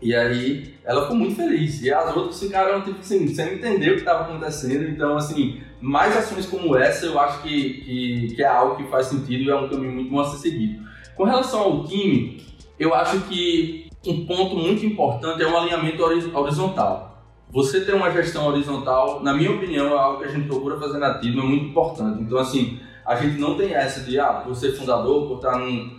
e 0.00 0.14
aí 0.14 0.74
ela 0.84 1.02
ficou 1.02 1.16
muito 1.16 1.34
feliz. 1.34 1.82
E 1.82 1.92
as 1.92 2.16
outras 2.16 2.38
ficaram 2.40 2.82
tipo 2.82 3.00
assim, 3.00 3.26
sem 3.34 3.54
entender 3.54 3.90
o 3.90 3.94
que 3.94 4.00
estava 4.00 4.24
acontecendo. 4.24 4.88
Então, 4.88 5.16
assim, 5.16 5.60
mais 5.80 6.16
ações 6.16 6.46
como 6.46 6.76
essa 6.76 7.06
eu 7.06 7.18
acho 7.18 7.42
que, 7.42 7.74
que, 7.80 8.34
que, 8.36 8.42
é 8.42 8.46
algo 8.46 8.76
que 8.76 8.90
faz 8.90 9.06
sentido 9.06 9.42
e 9.42 9.50
é 9.50 9.56
um 9.56 9.68
caminho 9.68 9.92
muito 9.92 10.10
bom 10.10 10.20
a 10.20 10.24
ser 10.24 10.38
seguido. 10.38 10.86
Com 11.16 11.24
relação 11.24 11.60
ao 11.60 11.84
time, 11.84 12.40
eu 12.78 12.94
acho 12.94 13.20
que 13.22 13.88
um 14.06 14.24
ponto 14.24 14.56
muito 14.56 14.84
importante 14.86 15.42
é 15.42 15.46
um 15.46 15.56
alinhamento 15.56 16.02
horizontal. 16.02 17.24
Você 17.50 17.80
ter 17.80 17.94
uma 17.94 18.10
gestão 18.10 18.46
horizontal, 18.46 19.22
na 19.22 19.32
minha 19.32 19.50
opinião, 19.50 19.88
é 19.88 19.98
algo 19.98 20.18
que 20.18 20.24
a 20.24 20.28
gente 20.28 20.46
procura 20.46 20.78
fazer 20.78 20.98
na 20.98 21.18
TIM, 21.18 21.38
é 21.38 21.42
muito 21.42 21.66
importante. 21.66 22.22
Então, 22.22 22.38
assim, 22.38 22.78
a 23.04 23.16
gente 23.16 23.40
não 23.40 23.56
tem 23.56 23.74
essa 23.74 24.00
de, 24.00 24.20
ah, 24.20 24.34
por 24.44 24.54
ser 24.54 24.72
fundador, 24.72 25.26
por 25.26 25.36
estar 25.36 25.58
num, 25.58 25.98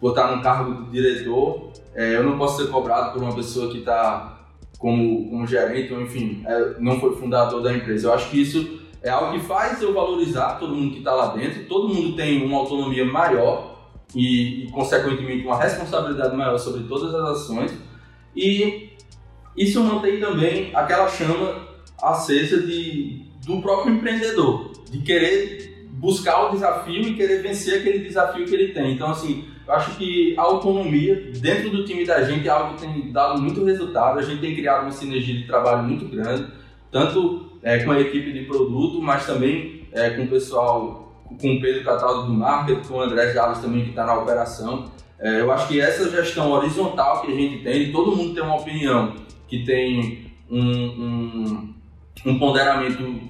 por 0.00 0.10
estar 0.10 0.34
num 0.34 0.40
cargo 0.40 0.84
de 0.84 0.90
diretor, 0.90 1.70
é, 1.94 2.16
eu 2.16 2.22
não 2.22 2.38
posso 2.38 2.62
ser 2.62 2.70
cobrado 2.70 3.12
por 3.12 3.22
uma 3.22 3.34
pessoa 3.34 3.70
que 3.70 3.78
está 3.78 4.46
como, 4.78 5.30
como 5.30 5.46
gerente, 5.46 5.92
ou 5.92 6.00
enfim, 6.00 6.42
é, 6.46 6.76
não 6.78 7.00
foi 7.00 7.16
fundador 7.16 7.62
da 7.62 7.72
empresa. 7.72 8.08
Eu 8.08 8.14
acho 8.14 8.30
que 8.30 8.40
isso 8.40 8.80
é 9.02 9.10
algo 9.10 9.32
que 9.32 9.40
faz 9.40 9.82
eu 9.82 9.92
valorizar 9.92 10.58
todo 10.58 10.74
mundo 10.74 10.92
que 10.92 10.98
está 10.98 11.12
lá 11.12 11.34
dentro, 11.34 11.64
todo 11.64 11.92
mundo 11.92 12.16
tem 12.16 12.44
uma 12.44 12.58
autonomia 12.58 13.04
maior 13.04 13.73
e, 14.14 14.64
e, 14.64 14.70
consequentemente, 14.70 15.44
uma 15.44 15.58
responsabilidade 15.58 16.36
maior 16.36 16.58
sobre 16.58 16.84
todas 16.84 17.14
as 17.14 17.30
ações. 17.30 17.72
E 18.34 18.90
isso 19.56 19.82
mantém 19.82 20.20
também 20.20 20.70
aquela 20.74 21.08
chama 21.08 21.68
acesa 22.02 22.60
de, 22.60 23.26
do 23.46 23.60
próprio 23.60 23.94
empreendedor, 23.94 24.72
de 24.90 24.98
querer 24.98 25.86
buscar 25.92 26.48
o 26.48 26.50
desafio 26.50 27.02
e 27.02 27.14
querer 27.14 27.42
vencer 27.42 27.80
aquele 27.80 28.00
desafio 28.00 28.44
que 28.44 28.54
ele 28.54 28.72
tem. 28.72 28.92
Então, 28.92 29.10
assim, 29.10 29.44
eu 29.66 29.72
acho 29.72 29.96
que 29.96 30.34
a 30.36 30.42
autonomia 30.42 31.30
dentro 31.40 31.70
do 31.70 31.84
time 31.84 32.04
da 32.04 32.22
gente 32.22 32.46
é 32.46 32.50
algo 32.50 32.74
que 32.74 32.82
tem 32.82 33.10
dado 33.10 33.40
muito 33.40 33.64
resultado. 33.64 34.18
A 34.18 34.22
gente 34.22 34.40
tem 34.40 34.54
criado 34.54 34.82
uma 34.82 34.92
sinergia 34.92 35.34
de 35.34 35.46
trabalho 35.46 35.84
muito 35.84 36.06
grande, 36.06 36.46
tanto 36.90 37.58
é, 37.62 37.78
com 37.78 37.92
a 37.92 38.00
equipe 38.00 38.32
de 38.32 38.44
produto, 38.44 39.00
mas 39.00 39.26
também 39.26 39.88
é, 39.92 40.10
com 40.10 40.24
o 40.24 40.28
pessoal 40.28 41.13
com 41.40 41.54
o 41.54 41.60
Pedro 41.60 41.84
Cataldo 41.84 42.26
do 42.26 42.32
marketing, 42.32 42.86
com 42.86 42.94
o 42.94 43.00
André 43.00 43.32
Jales 43.32 43.58
também 43.58 43.84
que 43.84 43.90
está 43.90 44.04
na 44.04 44.14
operação. 44.14 44.90
É, 45.18 45.40
eu 45.40 45.50
acho 45.52 45.68
que 45.68 45.80
essa 45.80 46.10
gestão 46.10 46.50
horizontal 46.50 47.22
que 47.22 47.32
a 47.32 47.34
gente 47.34 47.62
tem, 47.62 47.92
todo 47.92 48.16
mundo 48.16 48.34
tem 48.34 48.42
uma 48.42 48.56
opinião 48.56 49.14
que 49.48 49.64
tem 49.64 50.30
um, 50.50 50.60
um, 50.60 51.74
um 52.26 52.38
ponderamento 52.38 53.20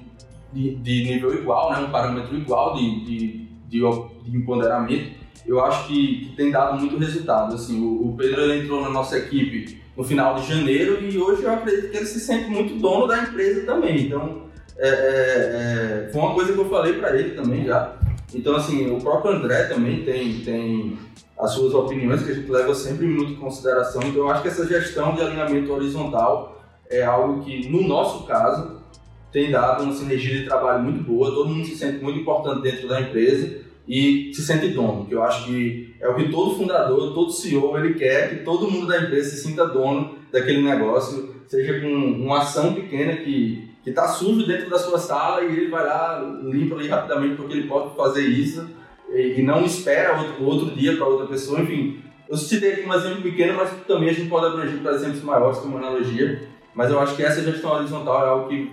de, 0.51 0.75
de, 0.75 1.03
nível 1.03 1.33
igual, 1.33 1.71
né, 1.71 1.79
um 1.79 1.91
parâmetro 1.91 2.35
igual 2.35 2.75
de, 2.75 3.05
de, 3.05 3.47
de, 3.67 3.79
de 4.23 4.37
empoderamento, 4.37 5.15
eu 5.45 5.63
acho 5.63 5.87
que, 5.87 6.33
tem 6.35 6.51
dado 6.51 6.79
muito 6.79 6.97
resultado. 6.97 7.53
Assim, 7.55 7.79
o, 7.81 8.09
o 8.09 8.15
Pedro 8.17 8.51
entrou 8.53 8.81
na 8.81 8.89
nossa 8.89 9.17
equipe 9.17 9.79
no 9.95 10.03
final 10.03 10.35
de 10.35 10.47
janeiro 10.47 11.03
e 11.03 11.17
hoje 11.17 11.43
eu 11.43 11.53
acredito 11.53 11.91
que 11.91 11.97
ele 11.97 12.05
se 12.05 12.19
sente 12.19 12.49
muito 12.49 12.75
dono 12.75 13.07
da 13.07 13.21
empresa 13.21 13.65
também. 13.65 14.01
Então, 14.01 14.44
é, 14.77 14.87
é, 14.87 16.07
é, 16.07 16.09
foi 16.11 16.21
uma 16.21 16.33
coisa 16.33 16.53
que 16.53 16.59
eu 16.59 16.69
falei 16.69 16.93
para 16.93 17.17
ele 17.17 17.31
também 17.31 17.65
já. 17.65 17.95
Então, 18.33 18.55
assim, 18.55 18.91
o 18.91 18.99
próprio 18.99 19.31
André 19.31 19.63
também 19.63 20.03
tem, 20.03 20.39
tem 20.41 20.97
as 21.39 21.51
suas 21.51 21.73
opiniões 21.73 22.23
que 22.23 22.31
a 22.31 22.35
gente 22.35 22.51
leva 22.51 22.73
sempre 22.75 23.05
muito 23.05 23.33
em 23.33 23.37
consideração. 23.37 24.01
Então, 24.03 24.23
eu 24.23 24.29
acho 24.29 24.41
que 24.41 24.49
essa 24.49 24.67
gestão 24.67 25.15
de 25.15 25.21
alinhamento 25.21 25.71
horizontal 25.71 26.61
é 26.89 27.03
algo 27.03 27.43
que, 27.43 27.69
no 27.69 27.87
nosso 27.87 28.25
caso, 28.25 28.81
tem 29.31 29.51
dado 29.51 29.83
uma 29.83 29.93
sinergia 29.93 30.39
de 30.39 30.45
trabalho 30.45 30.83
muito 30.83 31.03
boa. 31.03 31.33
Todo 31.33 31.49
mundo 31.49 31.65
se 31.65 31.75
sente 31.75 32.03
muito 32.03 32.19
importante 32.19 32.61
dentro 32.61 32.87
da 32.87 33.01
empresa 33.01 33.65
e 33.87 34.31
se 34.33 34.41
sente 34.41 34.69
dono, 34.69 35.05
que 35.05 35.13
eu 35.13 35.21
acho 35.23 35.45
que 35.45 35.93
é 36.01 36.07
o 36.07 36.15
que 36.15 36.29
todo 36.29 36.55
fundador, 36.55 37.13
todo 37.13 37.31
CEO, 37.31 37.77
ele 37.77 37.93
quer 37.93 38.29
que 38.29 38.43
todo 38.43 38.69
mundo 38.69 38.87
da 38.87 39.01
empresa 39.01 39.29
se 39.29 39.43
sinta 39.43 39.65
dono 39.65 40.15
daquele 40.31 40.61
negócio, 40.61 41.35
seja 41.47 41.79
com 41.79 41.87
uma 41.87 42.39
ação 42.39 42.73
pequena 42.73 43.17
que 43.17 43.74
que 43.85 43.91
está 43.91 44.07
sujo 44.07 44.47
dentro 44.47 44.67
da 44.67 44.79
sua 44.79 44.97
sala 44.97 45.43
e 45.43 45.45
ele 45.45 45.69
vai 45.69 45.85
lá, 45.85 46.19
limpa 46.43 46.73
ali 46.73 46.87
rapidamente 46.87 47.35
porque 47.35 47.53
ele 47.53 47.67
pode 47.67 47.95
fazer 47.95 48.23
isso 48.23 48.67
e, 49.13 49.43
não 49.43 49.63
espera 49.63 50.19
outro, 50.19 50.43
outro 50.43 50.75
dia 50.75 50.97
para 50.97 51.05
outra 51.05 51.27
pessoa. 51.27 51.61
Enfim, 51.61 52.01
eu 52.27 52.35
citei 52.35 52.73
aqui 52.73 52.89
um 52.89 52.93
exemplo 52.95 53.21
pequeno, 53.21 53.53
mas 53.55 53.69
também 53.87 54.09
a 54.09 54.13
gente 54.13 54.27
pode 54.27 54.47
abranger 54.47 54.79
para 54.79 54.95
exemplos 54.95 55.21
maiores 55.21 55.59
como 55.59 55.77
analogia. 55.77 56.49
Mas 56.73 56.89
eu 56.89 56.99
acho 56.99 57.15
que 57.15 57.21
essa 57.21 57.43
gestão 57.43 57.73
horizontal 57.73 58.25
é 58.25 58.29
algo 58.29 58.49
que, 58.49 58.71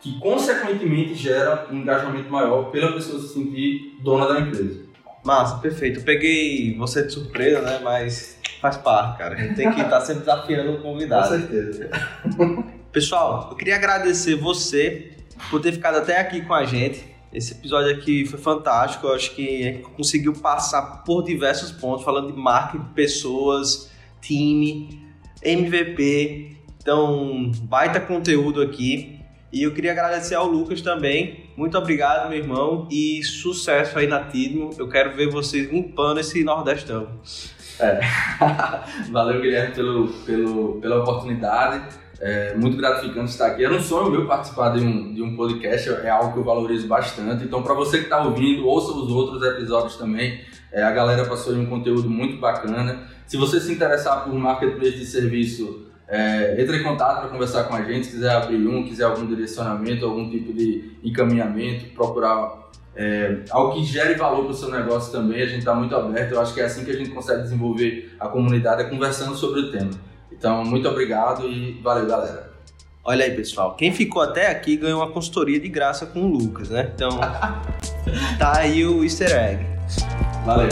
que 0.00 0.18
consequentemente 0.18 1.14
gera 1.14 1.68
um 1.70 1.76
engajamento 1.76 2.28
maior 2.28 2.72
pela 2.72 2.92
pessoa 2.92 3.22
se 3.22 3.28
sentir 3.28 3.96
dona 4.02 4.26
da 4.26 4.40
empresa. 4.40 4.88
Massa, 5.24 5.58
perfeito. 5.58 6.00
Eu 6.00 6.04
peguei 6.04 6.76
você 6.76 7.04
de 7.04 7.12
surpresa, 7.12 7.60
né? 7.60 7.78
Mas 7.80 8.40
faz 8.60 8.76
parte, 8.76 9.18
cara. 9.18 9.36
A 9.36 9.38
gente 9.38 9.54
tem 9.54 9.72
que 9.72 9.80
estar 9.80 9.88
tá 9.88 10.00
sempre 10.00 10.22
desafiando 10.22 10.72
o 10.72 10.82
convidado. 10.82 11.28
Com 11.28 11.38
certeza. 11.38 11.90
Pessoal, 12.98 13.46
eu 13.52 13.56
queria 13.56 13.76
agradecer 13.76 14.34
você 14.34 15.12
por 15.50 15.60
ter 15.60 15.70
ficado 15.70 15.98
até 15.98 16.18
aqui 16.18 16.40
com 16.40 16.52
a 16.52 16.64
gente. 16.64 17.06
Esse 17.32 17.52
episódio 17.52 17.94
aqui 17.94 18.26
foi 18.26 18.40
fantástico. 18.40 19.06
Eu 19.06 19.14
acho 19.14 19.36
que 19.36 19.84
conseguiu 19.96 20.32
passar 20.32 21.04
por 21.04 21.22
diversos 21.22 21.70
pontos, 21.70 22.04
falando 22.04 22.32
de 22.32 22.36
marketing, 22.36 22.86
pessoas, 22.94 23.88
time, 24.20 25.00
MVP. 25.40 26.56
Então, 26.82 27.52
baita 27.62 28.00
conteúdo 28.00 28.60
aqui. 28.60 29.20
E 29.52 29.62
eu 29.62 29.72
queria 29.72 29.92
agradecer 29.92 30.34
ao 30.34 30.48
Lucas 30.48 30.82
também. 30.82 31.52
Muito 31.56 31.78
obrigado, 31.78 32.28
meu 32.28 32.38
irmão, 32.38 32.88
e 32.90 33.22
sucesso 33.22 33.96
aí 33.96 34.08
na 34.08 34.24
Tidmo. 34.24 34.70
Eu 34.76 34.88
quero 34.88 35.14
ver 35.14 35.30
vocês 35.30 35.70
limpando 35.70 36.18
esse 36.18 36.42
Nordestão. 36.42 37.20
É. 37.78 38.00
Valeu, 39.12 39.40
Guilherme, 39.40 39.72
pelo, 39.72 40.08
pelo, 40.24 40.80
pela 40.80 41.00
oportunidade. 41.00 42.07
É 42.20 42.54
muito 42.54 42.76
gratificante 42.76 43.30
estar 43.30 43.46
aqui. 43.46 43.64
Era 43.64 43.74
um 43.74 43.80
sonho 43.80 44.10
meu 44.10 44.26
participar 44.26 44.70
de 44.70 44.84
um, 44.84 45.14
de 45.14 45.22
um 45.22 45.36
podcast, 45.36 45.88
é 45.88 46.10
algo 46.10 46.32
que 46.32 46.38
eu 46.38 46.44
valorizo 46.44 46.86
bastante. 46.88 47.44
Então, 47.44 47.62
para 47.62 47.74
você 47.74 47.98
que 47.98 48.04
está 48.04 48.22
ouvindo, 48.22 48.66
ouça 48.66 48.92
os 48.92 49.10
outros 49.10 49.42
episódios 49.42 49.96
também. 49.96 50.40
É, 50.72 50.82
a 50.82 50.90
galera 50.90 51.24
passou 51.24 51.54
um 51.54 51.66
conteúdo 51.66 52.10
muito 52.10 52.38
bacana. 52.38 53.04
Se 53.26 53.36
você 53.36 53.60
se 53.60 53.72
interessar 53.72 54.24
por 54.24 54.34
marketplace 54.34 54.96
de 54.96 55.06
serviço, 55.06 55.88
é, 56.08 56.60
entre 56.60 56.78
em 56.78 56.82
contato 56.82 57.20
para 57.20 57.28
conversar 57.28 57.64
com 57.64 57.74
a 57.74 57.82
gente. 57.82 58.06
Se 58.06 58.12
quiser 58.12 58.30
abrir 58.30 58.66
um, 58.66 58.82
quiser 58.82 59.04
algum 59.04 59.26
direcionamento, 59.26 60.06
algum 60.06 60.28
tipo 60.30 60.52
de 60.52 60.92
encaminhamento, 61.04 61.86
procurar 61.94 62.66
é, 62.96 63.40
ao 63.50 63.74
que 63.74 63.84
gere 63.84 64.14
valor 64.14 64.44
para 64.44 64.52
o 64.52 64.54
seu 64.54 64.70
negócio 64.70 65.12
também. 65.12 65.42
A 65.42 65.46
gente 65.46 65.58
está 65.58 65.74
muito 65.74 65.94
aberto. 65.94 66.32
Eu 66.32 66.40
acho 66.40 66.54
que 66.54 66.60
é 66.60 66.64
assim 66.64 66.84
que 66.84 66.90
a 66.90 66.96
gente 66.96 67.10
consegue 67.10 67.42
desenvolver 67.42 68.16
a 68.18 68.26
comunidade, 68.26 68.82
é 68.82 68.84
conversando 68.84 69.36
sobre 69.36 69.60
o 69.60 69.70
tema. 69.70 69.90
Então, 70.38 70.64
muito 70.64 70.88
obrigado 70.88 71.48
e 71.48 71.72
valeu, 71.82 72.06
galera. 72.06 72.52
Olha 73.02 73.24
aí, 73.24 73.34
pessoal. 73.34 73.74
Quem 73.74 73.92
ficou 73.92 74.22
até 74.22 74.46
aqui 74.46 74.76
ganhou 74.76 75.00
uma 75.00 75.10
consultoria 75.10 75.58
de 75.58 75.68
graça 75.68 76.06
com 76.06 76.20
o 76.20 76.28
Lucas, 76.28 76.70
né? 76.70 76.92
Então, 76.94 77.18
tá 78.38 78.58
aí 78.58 78.86
o 78.86 79.02
easter 79.02 79.32
egg. 79.32 79.66
Valeu. 80.46 80.68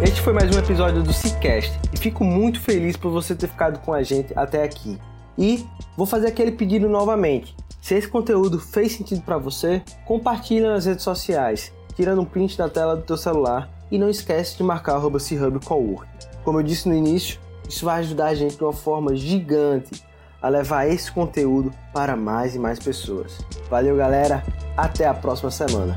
Este 0.00 0.20
foi 0.20 0.32
mais 0.32 0.54
um 0.54 0.58
episódio 0.60 1.02
do 1.02 1.12
Cicast 1.12 1.76
e 1.92 1.96
fico 1.96 2.22
muito 2.22 2.60
feliz 2.60 2.96
por 2.96 3.10
você 3.10 3.34
ter 3.34 3.48
ficado 3.48 3.80
com 3.80 3.92
a 3.92 4.04
gente 4.04 4.32
até 4.36 4.62
aqui. 4.62 4.96
E 5.36 5.66
vou 5.96 6.06
fazer 6.06 6.28
aquele 6.28 6.52
pedido 6.52 6.88
novamente. 6.88 7.56
Se 7.80 7.96
esse 7.96 8.06
conteúdo 8.06 8.60
fez 8.60 8.92
sentido 8.92 9.22
para 9.22 9.36
você, 9.36 9.82
compartilhe 10.06 10.60
nas 10.60 10.86
redes 10.86 11.02
sociais, 11.02 11.72
tirando 12.00 12.22
um 12.22 12.24
print 12.24 12.56
da 12.56 12.66
tela 12.66 12.96
do 12.96 13.02
teu 13.02 13.16
celular 13.18 13.68
e 13.90 13.98
não 13.98 14.08
esquece 14.08 14.56
de 14.56 14.62
marcar 14.62 14.96
o 14.96 15.60
Cowork. 15.60 16.08
Como 16.42 16.58
eu 16.58 16.62
disse 16.62 16.88
no 16.88 16.94
início, 16.94 17.38
isso 17.68 17.84
vai 17.84 18.00
ajudar 18.00 18.28
a 18.28 18.34
gente 18.34 18.56
de 18.56 18.64
uma 18.64 18.72
forma 18.72 19.14
gigante 19.14 20.02
a 20.40 20.48
levar 20.48 20.88
esse 20.88 21.12
conteúdo 21.12 21.70
para 21.92 22.16
mais 22.16 22.54
e 22.54 22.58
mais 22.58 22.78
pessoas. 22.78 23.44
Valeu, 23.68 23.98
galera. 23.98 24.42
Até 24.78 25.06
a 25.06 25.12
próxima 25.12 25.50
semana. 25.50 25.94